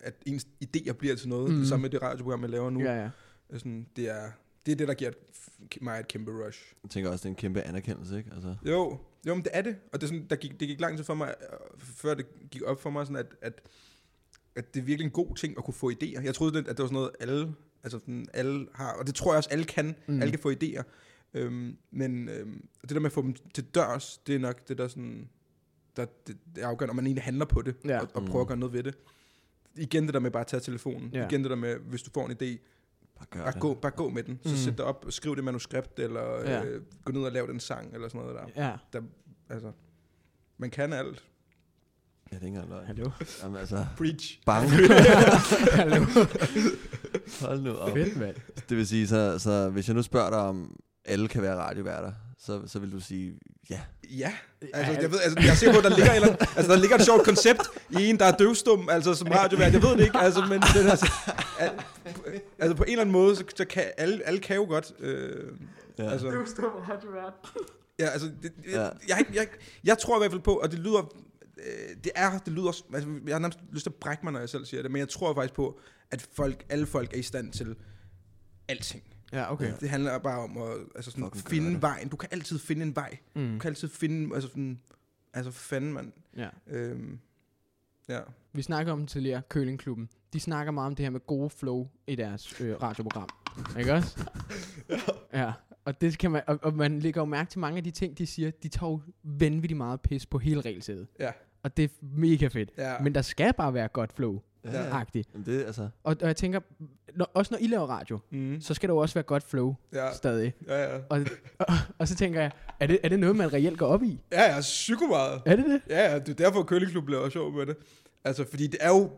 [0.00, 1.50] at- ens idéer bliver til noget.
[1.50, 1.58] Mm.
[1.58, 2.80] Det samme med det radioprogram, jeg laver nu.
[2.80, 3.10] Ja, ja.
[3.52, 4.30] Sådan, det, er,
[4.66, 6.72] det er det, der giver et, mig et kæmpe rush.
[6.82, 8.30] Jeg tænker også, det er en kæmpe anerkendelse, ikke?
[8.34, 9.76] Altså, Jo, jo, men det er det.
[9.92, 11.34] Og det, er sådan, der gik, det gik lang tid for mig,
[11.78, 13.60] før det gik op for mig, sådan at, at,
[14.56, 16.22] at det er virkelig en god ting at kunne få idéer.
[16.22, 19.32] Jeg troede, at det var sådan noget, alle, altså sådan, alle har, og det tror
[19.32, 19.86] jeg også, alle kan.
[19.86, 20.14] Mm.
[20.14, 20.20] Mm.
[20.22, 20.82] Alle kan få idéer.
[21.34, 24.78] Øhm, men øhm, det der med at få dem til dørs, det er nok det,
[24.78, 25.28] der sådan,
[25.96, 28.00] der, det, det er afgørende, om man egentlig handler på det, Ja.
[28.00, 28.28] og, og Mm.
[28.28, 28.98] prøver at gøre noget ved det.
[29.76, 31.10] Igen det der med bare at tage telefonen.
[31.12, 31.26] Ja.
[31.28, 32.58] Igen det der med, hvis du får en idé,
[33.18, 33.60] bare gør bare det.
[33.60, 34.38] gå, bare gå med den.
[34.44, 34.56] Så Mm.
[34.56, 36.64] sæt dig op, og skriv det manuskript, eller Ja.
[36.64, 38.62] øh, gå ned og lav den sang, eller sådan noget der.
[38.94, 39.00] Ja.
[39.50, 39.72] Altså,
[40.58, 41.24] man kan alt.
[42.32, 42.86] Ja, det er ikke engang.
[42.86, 43.10] Hallo.
[43.42, 44.40] Jamen altså, Preach.
[44.46, 44.68] bange.
[45.80, 46.04] Hallo.
[47.40, 47.92] Hold nu op.
[47.92, 48.36] Fedt, mand.
[48.68, 52.12] Det vil sige, så, så hvis jeg nu spørger dig, om alle kan være radioværter,
[52.40, 53.38] så, så vil du sige,
[53.70, 53.80] ja.
[54.10, 54.32] Ja,
[54.74, 56.76] altså, jeg, ved, altså, jeg er sikker på, at der ligger, et eller, altså, der
[56.78, 59.72] ligger et sjovt koncept i en, der er døvstum, altså som radiovært.
[59.72, 61.12] Jeg ved det ikke, altså, men det, er altså,
[61.58, 61.70] al,
[62.58, 64.92] altså, på en eller anden måde, så, så kan alle, alle kan jo godt.
[65.00, 65.52] Øh,
[65.98, 66.10] Ja.
[66.10, 67.32] altså, radiovært.
[67.98, 68.80] ja, altså, det, Ja.
[68.82, 69.46] jeg, jeg, jeg,
[69.84, 71.14] jeg tror i hvert fald på, og det lyder,
[71.58, 74.40] øh, det er, det lyder, altså, jeg har nærmest lyst til at brække mig, når
[74.40, 75.80] jeg selv siger det, men jeg tror faktisk på,
[76.10, 77.76] at folk, alle folk er i stand til
[78.68, 79.02] alting.
[79.32, 79.72] Ja, okay.
[79.80, 81.82] Det handler bare om at altså sådan, Fucking finde det.
[81.82, 82.08] vejen.
[82.08, 83.18] Du kan altid finde en vej.
[83.34, 83.52] Mm.
[83.52, 84.80] Du kan altid finde, altså sådan,
[85.34, 86.12] altså for fanden, mand.
[86.36, 86.48] Ja.
[86.66, 87.18] Øhm,
[88.08, 88.20] ja.
[88.52, 90.08] Vi snakker om tidligere Kølingklubben.
[90.32, 93.28] De snakker meget om det her med gode flow i deres øh, radioprogram.
[93.78, 94.24] Ikke også?
[95.32, 95.52] ja.
[95.84, 98.18] Og, det kan man, og, og man lægger jo mærke til mange af de ting,
[98.18, 98.50] de siger.
[98.50, 101.06] De tager jo vanvittigt meget pis på hele regelsædet.
[101.20, 101.30] Ja.
[101.62, 102.70] Og det er mega fedt.
[102.78, 102.98] Ja.
[102.98, 104.40] Men der skal bare være godt flow.
[104.72, 105.02] Ja.
[105.34, 106.60] Jamen det, altså, Og, og jeg tænker,
[107.16, 108.60] når, også når I laver radio, Mm.
[108.60, 110.12] så skal der jo også være godt flow Ja.
[110.14, 110.54] stadig.
[110.68, 110.98] Ja, ja.
[111.10, 111.20] Og,
[111.58, 111.66] og,
[111.98, 112.50] og så tænker jeg,
[112.80, 114.20] er det, er det noget, man reelt går op i?
[114.32, 115.42] Ja, ja, psyko meget.
[115.46, 115.80] Er det det?
[115.88, 117.76] Ja, ja, det er derfor, at Køleklub laver sjov med det.
[118.24, 119.10] Altså, fordi det er jo...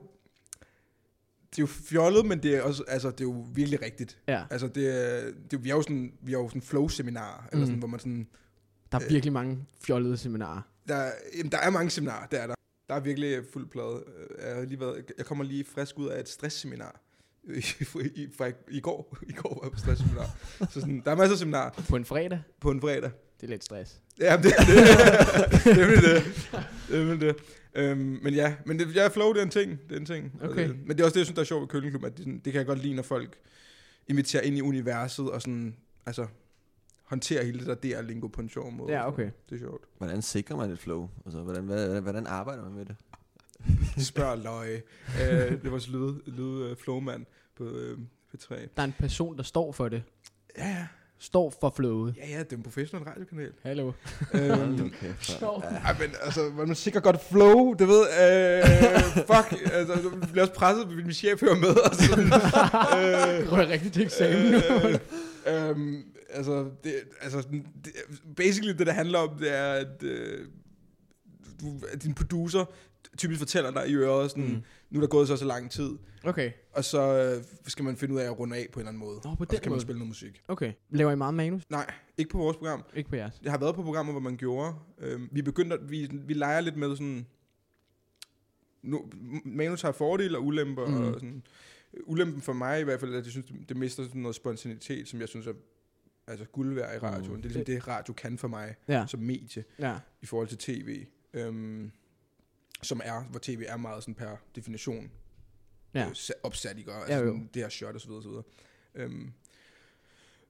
[1.50, 4.18] Det er jo fjollet, men det er, også, altså, det er jo virkelig rigtigt.
[4.28, 4.42] Ja.
[4.50, 7.60] Altså, det er, det er, vi har jo sådan, vi har jo sådan flow-seminar, eller
[7.64, 7.66] Mm.
[7.66, 8.26] sådan, hvor man sådan...
[8.92, 9.10] Der er Øh.
[9.10, 10.60] virkelig mange fjollede seminarer.
[10.88, 12.54] Der, jamen, der er mange seminarer, det er der.
[12.90, 14.02] Der er virkelig fuld plade.
[14.18, 17.00] Øh, Jeg, har lige været, jeg kommer lige frisk ud af et stressseminar.
[17.44, 17.84] I, i,
[18.36, 19.16] fra i, i går.
[19.30, 20.36] I går var jeg på stressseminar.
[20.70, 23.10] Så sådan, der er masser af seminarer På en fredag, på en fredag.
[23.40, 24.00] det er lidt stress.
[24.20, 24.76] Ja, det er det.
[25.64, 26.48] det er det.
[26.88, 27.36] Det er det.
[27.74, 29.80] Øhm, men ja, men det, ja, flow, det er en ting.
[29.88, 30.32] Det er en ting.
[30.42, 30.68] Okay.
[30.68, 32.18] Det, men det er også det, jeg synes, der er sjovt ved Køkkenklub, at det,
[32.18, 33.38] sådan, det kan jeg godt lide, når folk
[34.08, 35.76] inviterer ind i universet, og sådan,
[36.06, 36.26] altså,
[37.10, 38.92] håndterer hele det der der-lingo på en sjov måde.
[38.92, 39.30] Ja, okay.
[39.50, 39.84] Det er sjovt.
[39.98, 41.08] hvordan sikrer man et flow?
[41.26, 42.96] Altså, hvordan, hvordan, hvordan arbejder man med det?
[44.06, 44.82] Spørg løje.
[45.22, 47.98] øh, det var så lyd, lyd uh, flowmand på øh,
[48.34, 48.54] P3.
[48.54, 50.02] Der er en person, der står for det.
[50.58, 50.86] Ja, ja.
[51.18, 52.14] står for flowet.
[52.16, 53.52] Ja, ja, det er en professionel radiokanal.
[53.62, 53.92] Hallo.
[54.34, 55.60] Øhm, Sjov.
[55.64, 55.74] mand.
[55.74, 55.80] Ja.
[55.80, 58.62] Ej, men altså, man sikkert godt flow, det ved, øh,
[59.16, 62.24] fuck, altså, jeg bliver også presset, fordi min chef hører med, og sådan,
[62.98, 64.58] øh, Rører rigtig til eksamen nu.
[64.58, 67.48] øh, øhm, altså, det, altså,
[67.84, 67.92] det,
[68.36, 70.46] basically det, der handler om, det er, at, øh,
[71.60, 72.64] du, at din producer
[73.18, 74.62] typisk fortæller dig i øret, sådan, Mm.
[74.90, 75.90] nu er der gået så så lang tid,
[76.24, 76.52] Okay.
[76.72, 77.00] og så
[77.36, 79.20] øh, skal man finde ud af at runde af på en eller anden måde.
[79.24, 79.80] Nå, på og så kan man måde.
[79.82, 80.42] spille noget musik.
[80.48, 80.72] Okay.
[80.90, 81.62] Laver I meget manus?
[81.70, 82.84] Nej, ikke på vores program.
[82.94, 83.40] Ikke på jeres.
[83.42, 84.74] Jeg har været på programmer, hvor man gjorde.
[84.98, 87.26] Øhm, vi begyndte at, vi, vi leger lidt med sådan...
[88.82, 89.10] Nu,
[89.44, 90.86] manus har fordele og ulemper.
[90.86, 90.94] Mm.
[91.02, 91.42] Og sådan,
[92.06, 94.34] ulempen for mig i hvert fald, er, at jeg synes, det, det mister sådan noget
[94.34, 95.52] spontanitet, som jeg synes er
[96.26, 97.36] altså guld værd i radioen.
[97.36, 97.42] Mm.
[97.42, 99.04] Det er ligesom det, radio kan for mig Ja.
[99.08, 99.96] som medie Ja.
[100.22, 101.06] i forhold til tv.
[101.34, 101.90] Øhm,
[102.82, 105.10] som er, hvor tv er meget sådan per definition
[105.94, 106.04] Ja.
[106.06, 106.90] øh, sa- opsat, ikke?
[106.92, 107.26] Ja, Altså, jo.
[107.26, 108.44] sådan, det her shot og så videre, og så videre.
[108.94, 109.32] Øhm,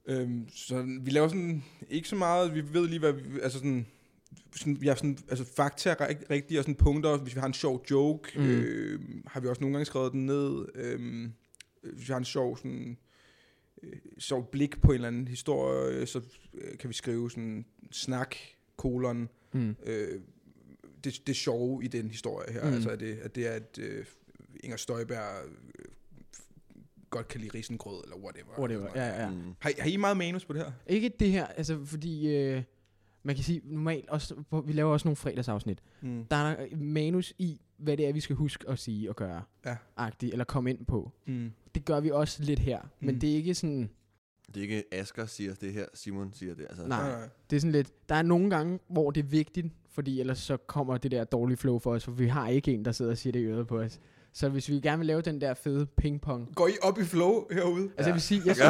[0.05, 3.87] øhm, så vi laver sådan, ikke så meget, vi ved lige, hvad vi, altså sådan,
[4.55, 7.47] sådan, vi har sådan, altså fakta er rig- rigtige, og sådan punkter, hvis vi har
[7.47, 8.45] en sjov joke, Mm.
[8.45, 11.33] øh, har vi også nogle gange skrevet den ned, øhm,
[11.93, 12.97] hvis vi har en sjov sådan,
[13.83, 16.21] øh, sjovt blik på en eller anden historie, øh, så
[16.53, 18.35] øh, kan vi skrive sådan, snak,
[18.77, 19.75] kolon, Mm.
[19.85, 20.21] øh,
[21.03, 22.73] det, det sjove i den historie her, Mm.
[22.73, 24.05] altså at det, at det er, at øh,
[24.63, 25.45] Inger Støjberg
[25.79, 25.85] øh,
[27.09, 28.59] godt kan lide risengrød, eller whatever.
[28.59, 28.87] Whatever.
[28.95, 29.29] Ja, ja.
[29.29, 29.41] Mm.
[29.59, 30.71] Har, I- har I meget manus på det her?
[30.87, 32.35] Ikke det her, altså fordi...
[32.37, 32.63] Øh,
[33.23, 35.79] man kan sige, normalt også, vi laver også nogle fredagsafsnit.
[36.01, 36.25] Mm.
[36.25, 39.43] Der er manus i, hvad det er, vi skal huske at sige og gøre.
[39.65, 39.77] Ja.
[39.97, 41.11] Agtigt, eller komme ind på.
[41.27, 41.51] Mm.
[41.75, 42.79] Det gør vi også lidt her.
[42.99, 43.19] Men Mm.
[43.21, 43.89] det er ikke sådan...
[44.47, 46.65] Det er ikke Asger siger det her, Simon siger det.
[46.69, 47.09] Altså, Nej.
[47.09, 47.29] Nej.
[47.49, 48.09] Det er sådan lidt...
[48.09, 51.57] Der er nogle gange, hvor det er vigtigt, fordi ellers så kommer det der dårlige
[51.57, 53.67] flow for os, for vi har ikke en, der sidder og siger det i øret
[53.67, 53.99] på os.
[54.33, 56.55] Så hvis vi gerne vil lave den der fede pingpong.
[56.55, 57.83] Går I op i flow herude?
[57.97, 58.69] Altså jeg vil sige, jeg, synes,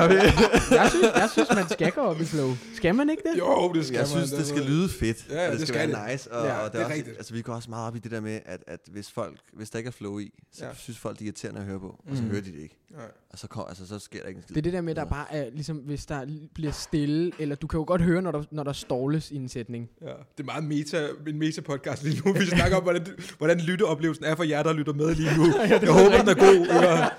[0.72, 2.50] jeg, synes, jeg synes, man skal gå op i flow.
[2.76, 3.40] Skal man ikke det?
[3.40, 4.08] Jo, det skal Jeg man.
[4.08, 5.28] synes, det skal lyde fedt.
[5.30, 6.32] Ja, ja, og det det skal, skal være nice.
[6.32, 7.18] Og, Ja, og det, det er også, rigtigt.
[7.18, 9.70] altså, vi går også meget op i det der med, at, at hvis, folk, hvis
[9.70, 10.70] der ikke er flow i, så Ja.
[10.70, 10.76] ja.
[10.76, 12.04] synes folk, det er irriterende at høre på.
[12.10, 12.30] Og så Mm.
[12.30, 12.78] hører de det ikke.
[12.96, 13.12] Nej.
[13.30, 14.56] Og så, kom, altså, så sker der ikke en skid.
[14.56, 17.68] Det er det der med, der bare er, ligesom, hvis der bliver stille, eller du
[17.68, 19.90] kan jo godt høre, når der, når der ståles i en sætning.
[20.02, 22.34] Ja, det er meget meta, en meta-podcast lige nu.
[22.34, 25.46] Vi snakker om, hvordan, hvordan lytteoplevelsen er for jer, der lytter med lige nu.
[25.70, 26.68] Jeg håber, den er god.
[26.68, 27.10] Ja.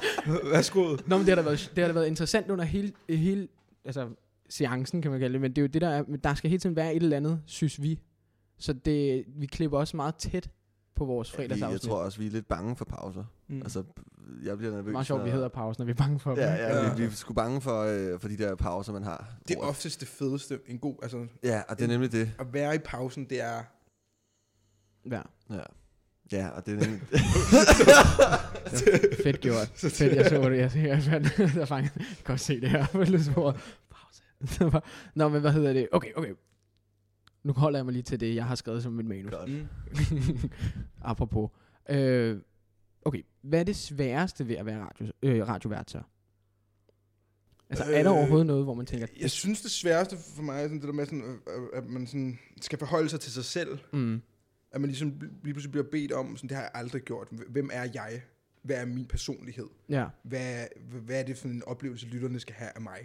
[0.51, 0.97] Værsgo.
[1.07, 3.49] Nå, men det har da været, det har da været interessant under hele, hele
[3.85, 4.09] altså,
[4.51, 6.61] seancen, kan man kalde det, men det er jo det, der er, der skal hele
[6.61, 8.01] tiden være et eller andet, synes vi.
[8.59, 10.51] Så det, vi klipper også meget tæt
[11.07, 11.83] på vores Ja, vi, fredagsafsnit.
[11.83, 13.25] jeg tror også, vi er lidt bange for pauser.
[13.49, 13.63] Mm.
[13.63, 13.83] Altså,
[14.45, 14.93] jeg bliver nervøs.
[14.93, 16.39] meget sjovt, vi når- hedder pause, når vi er bange for dem.
[16.39, 16.85] Ja, ja, Ja.
[16.85, 16.95] ja.
[16.95, 19.29] Vi, vi er sgu bange for, øh, for de der pauser, man har.
[19.49, 20.59] Det er oftest det fedeste.
[20.67, 22.31] En god, altså, Ja, og det er nemlig det.
[22.39, 23.63] at være i pausen, det er...
[25.11, 25.21] ja.
[25.51, 25.61] Ja,
[26.33, 27.01] ja og det er nemlig...
[29.25, 29.71] Fedt gjort.
[29.75, 30.59] Fedt, jeg så det.
[30.59, 31.03] Jeg, jeg,
[31.39, 31.93] jeg, jeg fangede.
[31.99, 33.55] Jeg kan godt se det her på lydsporet.
[33.91, 34.23] Pause.
[34.41, 34.85] Det var-
[35.15, 35.89] Nå, men hvad hedder det?
[37.45, 39.31] Nu holder jeg mig lige til det, jeg har skrevet som mit manus.
[39.33, 39.51] Godt.
[39.51, 40.51] Mm.
[41.05, 41.51] Apropos.
[41.91, 42.41] Øh,
[43.05, 46.03] okay, hvad er det sværeste ved at være radio, øh, radiovært så?
[47.71, 50.59] Altså, er der Øh, overhovedet noget, hvor man tænker, Jeg synes, det sværeste for mig
[50.59, 53.45] er sådan det der med, sådan, øh, at man sådan skal forholde sig til sig
[53.45, 53.79] selv.
[53.93, 54.23] mm,
[54.73, 57.29] At man ligesom lige pludselig bliver bedt om, sådan, det har jeg aldrig gjort.
[57.49, 58.23] Hvem er jeg?
[58.63, 59.67] Hvad er min personlighed?
[59.89, 60.67] ja, Hvad,
[61.05, 62.99] hvad er det for en oplevelse, lytterne skal have af mig?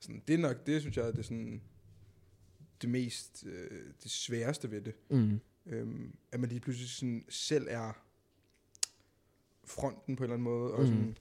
[0.00, 1.60] Sådan, det er nok, det synes jeg, det er sådan
[2.82, 4.94] det mest, øh, det sværeste ved det.
[5.10, 7.92] mm, Øhm, at man lige pludselig sådan selv er
[9.64, 10.86] fronten på en eller anden måde, og Mm.
[10.86, 11.16] sådan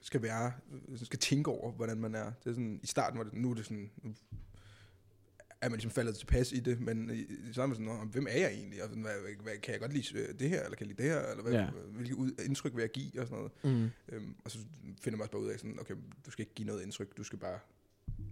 [0.00, 0.52] skal være,
[0.96, 2.24] skal tænke over, hvordan man er.
[2.24, 4.14] Det er sådan, i starten var det, nu er det sådan, nu
[5.60, 8.38] er man ligesom faldet tilpas i det, men i, i man sådan, "Nå, hvem er
[8.38, 8.82] jeg egentlig?
[8.82, 9.12] Og sådan, hvad,
[9.42, 11.42] hvad, kan jeg godt lide øh, det her, eller kan jeg lide det her, eller
[11.42, 11.60] hvad, Ja.
[11.60, 11.70] ja.
[11.70, 13.80] hvilke ud, indtryk vil jeg give, og sådan noget.
[13.82, 14.58] mm, Øhm, og så
[15.00, 15.94] finder man også bare ud af, sådan, okay,
[16.26, 17.58] du skal ikke give noget indtryk, du skal bare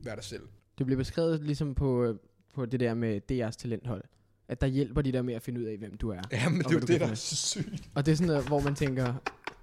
[0.02, 0.48] være dig selv.
[0.78, 2.18] det bliver beskrevet ligesom på, øh,
[2.54, 4.04] på det der med DR's talenthold.
[4.48, 6.20] At der hjælper de der med at finde ud af, hvem du er.
[6.32, 7.90] Ja, men det er jo det, der er så sygt.
[7.94, 9.14] Og det er sådan noget, hvor man tænker,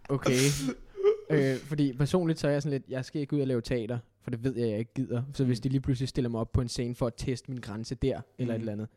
[0.09, 0.31] okay.
[1.29, 3.99] øh, fordi personligt så er jeg sådan lidt, jeg skal ikke ud og lave teater,
[4.21, 5.23] for det ved jeg, jeg ikke gider.
[5.33, 7.61] Så hvis de lige pludselig stiller mig op på en scene for at teste min
[7.61, 8.61] grænse der, eller et Mhm.
[8.61, 8.87] eller andet.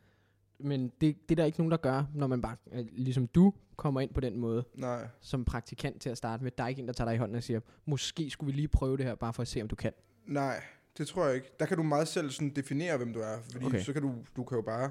[0.61, 3.53] Men det, det er der ikke nogen, der gør, når man bare, øh, ligesom du,
[3.76, 5.07] kommer ind på den måde, Nej.
[5.20, 6.51] som praktikant til at starte med.
[6.59, 8.68] Der er ikke en, der tager dig i hånden og siger, måske skulle vi lige
[8.68, 9.93] prøve det her, bare for at se, om du kan.
[10.26, 10.62] Nej,
[10.99, 11.51] det tror jeg ikke.
[11.61, 13.38] Der kan du meget selv sådan definere, hvem du er.
[13.53, 13.82] Fordi Okay.
[13.82, 14.91] så kan du, du kan jo bare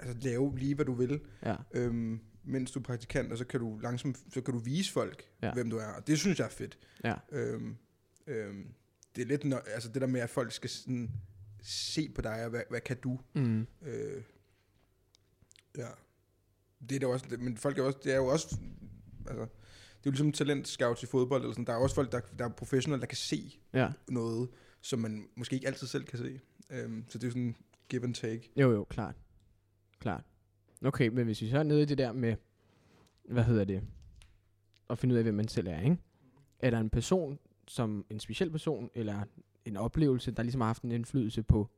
[0.00, 1.56] altså, lave lige, hvad du vil, Ja.
[1.74, 5.22] øhm, mens du er praktikant, og så kan du langsomt, så kan du vise folk,
[5.42, 5.52] Ja.
[5.54, 5.86] hvem du er.
[5.86, 6.78] Og det synes jeg er fedt.
[7.04, 7.14] Ja.
[7.32, 7.76] Øhm,
[8.26, 8.66] øhm,
[9.16, 11.10] det er lidt, nø- altså det der med, at folk skal sådan
[11.62, 13.18] se på dig, og hvad, hvad kan du?
[13.34, 13.66] Mm.
[13.82, 14.22] Øh,
[15.76, 15.86] ja.
[16.88, 18.56] Det er der også, men folk er også, det er jo også,
[19.28, 21.64] altså, det er jo ligesom talentscouts i fodbold, eller sådan.
[21.66, 23.88] der er også folk, der, der er professionelle, der kan se Ja.
[24.08, 24.48] noget,
[24.80, 26.40] som man måske ikke altid selv kan se.
[26.70, 27.56] Øhm, så det er sådan
[27.88, 28.50] give and take.
[28.56, 29.14] Jo, jo, klart.
[29.98, 30.24] Klart.
[30.84, 32.36] Okay, men hvis vi så er nede i det der med,
[33.24, 33.82] hvad hedder det,
[34.90, 35.96] at finde ud af, hvem man selv er, ikke?
[36.58, 39.24] Er der en person, som en speciel person, eller
[39.64, 41.68] en oplevelse, der ligesom har haft en indflydelse på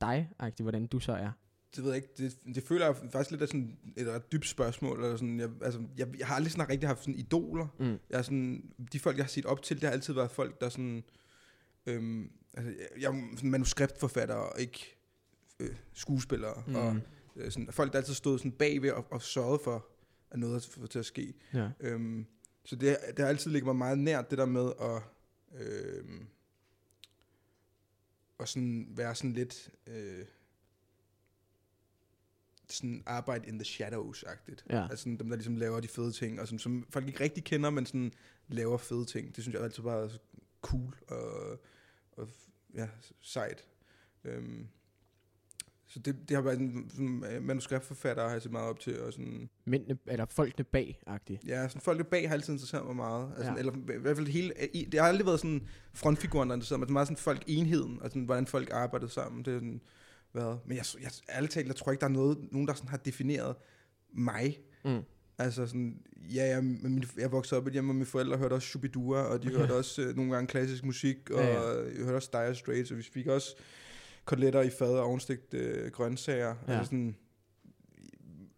[0.00, 1.30] dig, agtigt, hvordan du så er?
[1.76, 4.46] Det ved jeg ikke, det, det føler jeg faktisk lidt af sådan et ret dybt
[4.46, 5.04] spørgsmål.
[5.04, 7.66] Eller sådan, jeg, altså, jeg, jeg har aldrig sådan rigtig haft sådan idoler.
[7.78, 7.98] Mm.
[8.10, 10.60] Jeg er sådan, de folk, jeg har set op til, det har altid været folk,
[10.60, 11.04] der sådan...
[11.88, 14.96] Øhm, altså, jeg, jeg er manuskriptforfatter og ikke
[15.60, 16.62] øh, skuespillere.
[16.66, 16.74] Mm.
[16.74, 16.96] Og
[17.36, 19.88] øh, sådan, folk, der altid stod sådan bagved og, og sørgede for,
[20.30, 21.34] at noget er til at ske.
[21.54, 21.70] ja.
[21.80, 22.26] Øhm,
[22.64, 25.02] så det, det har altid ligget mig meget nært, det der med at,
[25.60, 26.26] øhm,
[28.40, 30.24] at sådan være sådan lidt øh,
[32.68, 34.64] sådan arbejde in the shadows-agtigt.
[34.70, 34.82] Ja.
[34.82, 37.44] Altså sådan dem, der ligesom laver de fede ting, og sådan, som folk ikke rigtig
[37.44, 38.12] kender, men sådan
[38.48, 39.36] laver fede ting.
[39.36, 40.08] Det synes jeg altid bare er
[40.62, 41.60] cool og,
[42.18, 42.28] og
[42.74, 42.88] ja,
[43.20, 43.64] sejt.
[44.24, 44.66] Øhm,
[45.86, 49.00] så det, det har været sådan, sådan øh, manuskriptforfatter har jeg set meget op til,
[49.00, 51.44] og sådan, Mændene, eller folkene bag, agtigt.
[51.46, 53.32] Ja, sådan folk bag har altid interesseret mig meget.
[53.36, 53.58] Altså, Ja.
[53.58, 54.54] Eller i hvert fald hele,
[54.92, 56.86] det har aldrig været sådan frontfiguren, der interesseret mig.
[56.86, 59.44] Det er meget sådan folk enheden, og sådan, hvordan folk arbejdede sammen.
[59.44, 59.80] Det er sådan,
[60.32, 60.56] hvad?
[60.66, 62.96] Men jeg, jeg, ærligt talt, jeg tror ikke, der er noget, nogen, der sådan har
[62.96, 63.56] defineret
[64.12, 64.58] mig.
[64.84, 65.02] Mm.
[65.38, 66.00] Altså sådan,
[66.34, 69.48] ja, jeg, min, jeg voksede op hjemme, og mine forældre hørte også Shubidua, og de
[69.50, 69.58] Ja.
[69.58, 72.90] hørte også øh, nogle gange klassisk musik, og Ja, ja, jeg hørte også Dire Straits,
[72.90, 73.56] og vi fik også
[74.24, 76.54] koteletter i fad og ovenstigt øh, grøntsager.
[76.68, 76.72] Ja.
[76.72, 77.16] Altså sådan,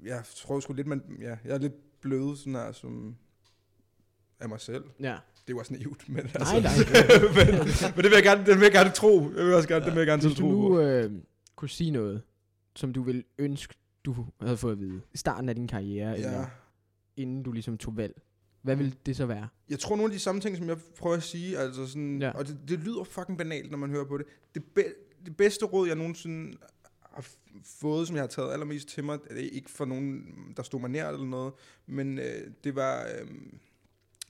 [0.04, 3.16] jeg tror sgu lidt, man, ja, jeg er lidt blød sådan her, som
[4.40, 4.84] af mig selv.
[5.00, 5.16] Ja.
[5.48, 6.72] Det var sådan naivt, men Nej, altså, nej.
[7.46, 7.54] men,
[7.96, 9.30] men, det vil jeg gerne, det vil jeg gerne tro.
[9.36, 9.90] Jeg vil også gerne, ja.
[9.90, 11.12] det vil jeg gerne Hvis tro du nu øh,
[11.56, 12.22] kunne sige noget,
[12.76, 13.74] som du ville ønske,
[14.04, 16.16] du havde fået at vide i starten af din karriere, ja.
[16.16, 16.46] eller
[17.16, 18.22] inden du ligesom tog valg,
[18.62, 19.48] hvad vil det så være?
[19.68, 22.30] Jeg tror nogle af de samme ting, som jeg prøver at sige, altså sådan, Ja.
[22.30, 24.26] og det, det lyder fucking banalt, når man hører på det.
[24.54, 24.84] Det, be,
[25.26, 26.56] det bedste råd, jeg nogensinde
[27.02, 27.26] har
[27.64, 30.24] fået, som jeg har taget allermest til mig, det er ikke for nogen,
[30.56, 31.52] der stod mig nær eller noget,
[31.86, 33.28] men øh, det var øh,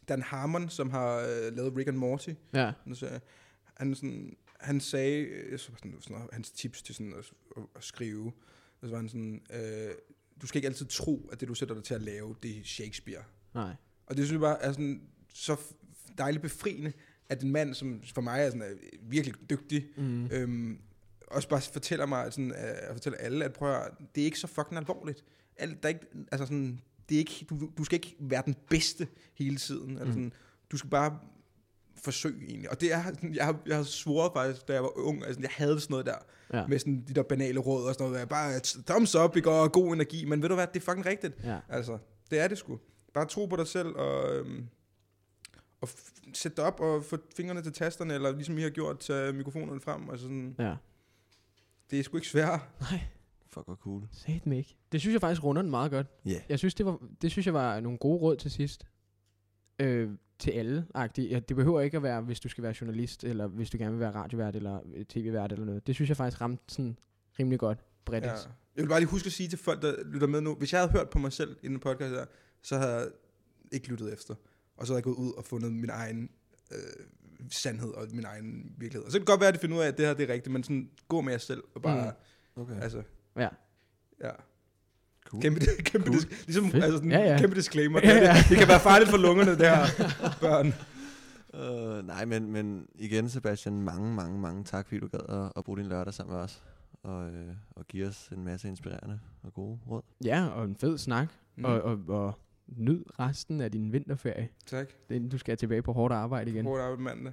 [0.08, 2.30] Dan Harmon, som har øh, lavet Rick and Morty.
[2.54, 2.72] Ja.
[2.84, 3.20] Han, sagde,
[3.74, 5.28] han, sådan, han sagde,
[5.58, 8.26] så sådan, sådan, hans tips til sådan at, at, at skrive,
[8.80, 9.90] og så var han sådan, øh,
[10.42, 12.64] du skal ikke altid tro, at det du sætter dig til at lave, det er
[12.64, 13.22] Shakespeare.
[13.54, 13.74] Nej.
[14.06, 15.02] Og det synes jeg bare er sådan,
[15.34, 15.56] så
[16.18, 16.92] dejligt befriende,
[17.28, 20.26] at en mand, som for mig er, sådan, er virkelig dygtig, Mm.
[20.26, 20.78] øhm,
[21.26, 24.38] også bare fortæller mig, at sådan, at fortæller alle, at prøv at, det er ikke
[24.38, 25.24] så fucking alvorligt.
[25.56, 28.54] Alt, der er ikke, altså sådan, det er ikke, du, du skal ikke være den
[28.70, 29.90] bedste hele tiden.
[29.90, 30.12] Altså Mm.
[30.12, 30.32] sådan,
[30.72, 31.18] du skal bare
[32.04, 32.70] forsøge egentlig.
[32.70, 35.40] Og det er, sådan, jeg har, jeg har svoret faktisk, da jeg var ung, altså,
[35.40, 36.14] jeg havde sådan noget der,
[36.54, 36.66] Ja.
[36.66, 39.72] med sådan de der banale råd og sådan noget, der, bare thumbs up, ikke, og
[39.72, 41.34] god energi, men ved du hvad, det er fucking rigtigt.
[41.44, 41.58] Ja.
[41.68, 41.98] Altså,
[42.30, 42.78] det er det sgu.
[43.14, 44.66] Bare tro på dig selv, og, øhm,
[45.80, 48.98] og f- sæt dig op og få fingrene til tasterne, eller ligesom I har gjort,
[48.98, 50.10] tage mikrofonerne frem.
[50.10, 50.74] Altså sådan, Ja.
[51.90, 52.60] det er sgu ikke svært.
[52.80, 53.00] Nej,
[53.48, 54.02] Fuck, hvor cool.
[54.12, 54.76] sat mig ikke.
[54.92, 56.06] Det synes jeg faktisk runder den meget godt.
[56.24, 56.30] Ja.
[56.30, 56.40] Yeah.
[56.48, 58.84] Jeg synes, det, var, det synes jeg var nogle gode råd til sidst.
[59.78, 60.10] Øh,
[60.40, 61.20] til alle -agtigt.
[61.30, 63.90] Ja, det behøver ikke at være, hvis du skal være journalist, eller hvis du gerne
[63.90, 65.86] vil være radiovært, eller øh, tv-vært, eller noget.
[65.86, 66.96] Det synes jeg faktisk ramte sådan
[67.38, 68.24] rimelig godt bredt.
[68.24, 68.30] Ja.
[68.76, 70.80] Jeg vil bare lige huske at sige til folk, der lytter med nu, hvis jeg
[70.80, 72.24] havde hørt på mig selv i den podcast her,
[72.62, 73.08] så havde jeg
[73.72, 74.34] ikke lyttet efter.
[74.76, 76.30] Og så havde jeg gået ud og fundet min egen
[76.72, 76.78] øh,
[77.50, 79.06] sandhed og min egen virkelighed.
[79.06, 80.30] Og så kan det godt være, at de finder ud af, at det her det
[80.30, 82.12] er rigtigt, men sådan, gå med jer selv og bare,
[82.56, 82.62] Mm.
[82.62, 82.80] Okay.
[82.82, 83.02] altså,
[83.36, 83.48] Ja.
[84.20, 84.30] ja.
[85.30, 85.42] Cool.
[85.42, 86.16] Kæmpe, kæmpe Cool.
[86.18, 86.84] dis- ligesom, Fedt.
[86.84, 87.38] altså sådan, Ja, ja.
[87.38, 88.00] kæmpe disclaimer.
[88.04, 88.32] Ja, Ja.
[88.34, 89.84] Det, det kan være farligt for lungerne, det her,
[90.40, 90.74] børn.
[91.54, 95.64] Uh, nej, men, men igen, Sebastian, mange, mange, mange tak, fordi du gad at, at
[95.64, 96.62] bruge din lørdag sammen med os.
[97.02, 100.02] Og, øh, og give os en masse inspirerende og gode råd.
[100.24, 101.28] ja, og en fed snak.
[101.56, 101.64] Mm.
[101.64, 102.38] Og, og, og
[102.76, 104.48] nyd resten af din vinterferie.
[104.66, 104.88] Tak.
[105.08, 106.64] Det du skal tilbage på hårdt arbejde igen.
[106.64, 107.32] Hårdt arbejde mandag.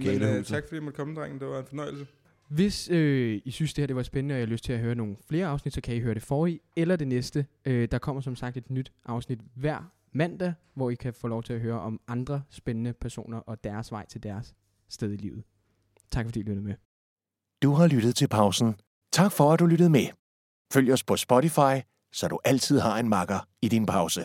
[0.00, 1.40] I Men øh, tak fordi I måtte komme, drengen.
[1.40, 2.06] Det var en fornøjelse.
[2.48, 4.78] Hvis øh, I synes, det her det var spændende, og I har lyst til at
[4.78, 7.46] høre nogle flere afsnit, så kan I høre det forrige eller det næste.
[7.64, 11.42] Øh, der kommer som sagt et nyt afsnit hver mandag, hvor I kan få lov
[11.42, 14.54] til at høre om andre spændende personer og deres vej til deres
[14.88, 15.44] sted i livet.
[16.10, 16.74] Tak fordi I lyttede med.
[17.62, 18.74] Du har lyttet til pausen.
[19.12, 20.06] Tak for, at du lyttede med.
[20.72, 21.74] Følg os på Spotify,
[22.12, 24.24] så du altid har en makker i din pause.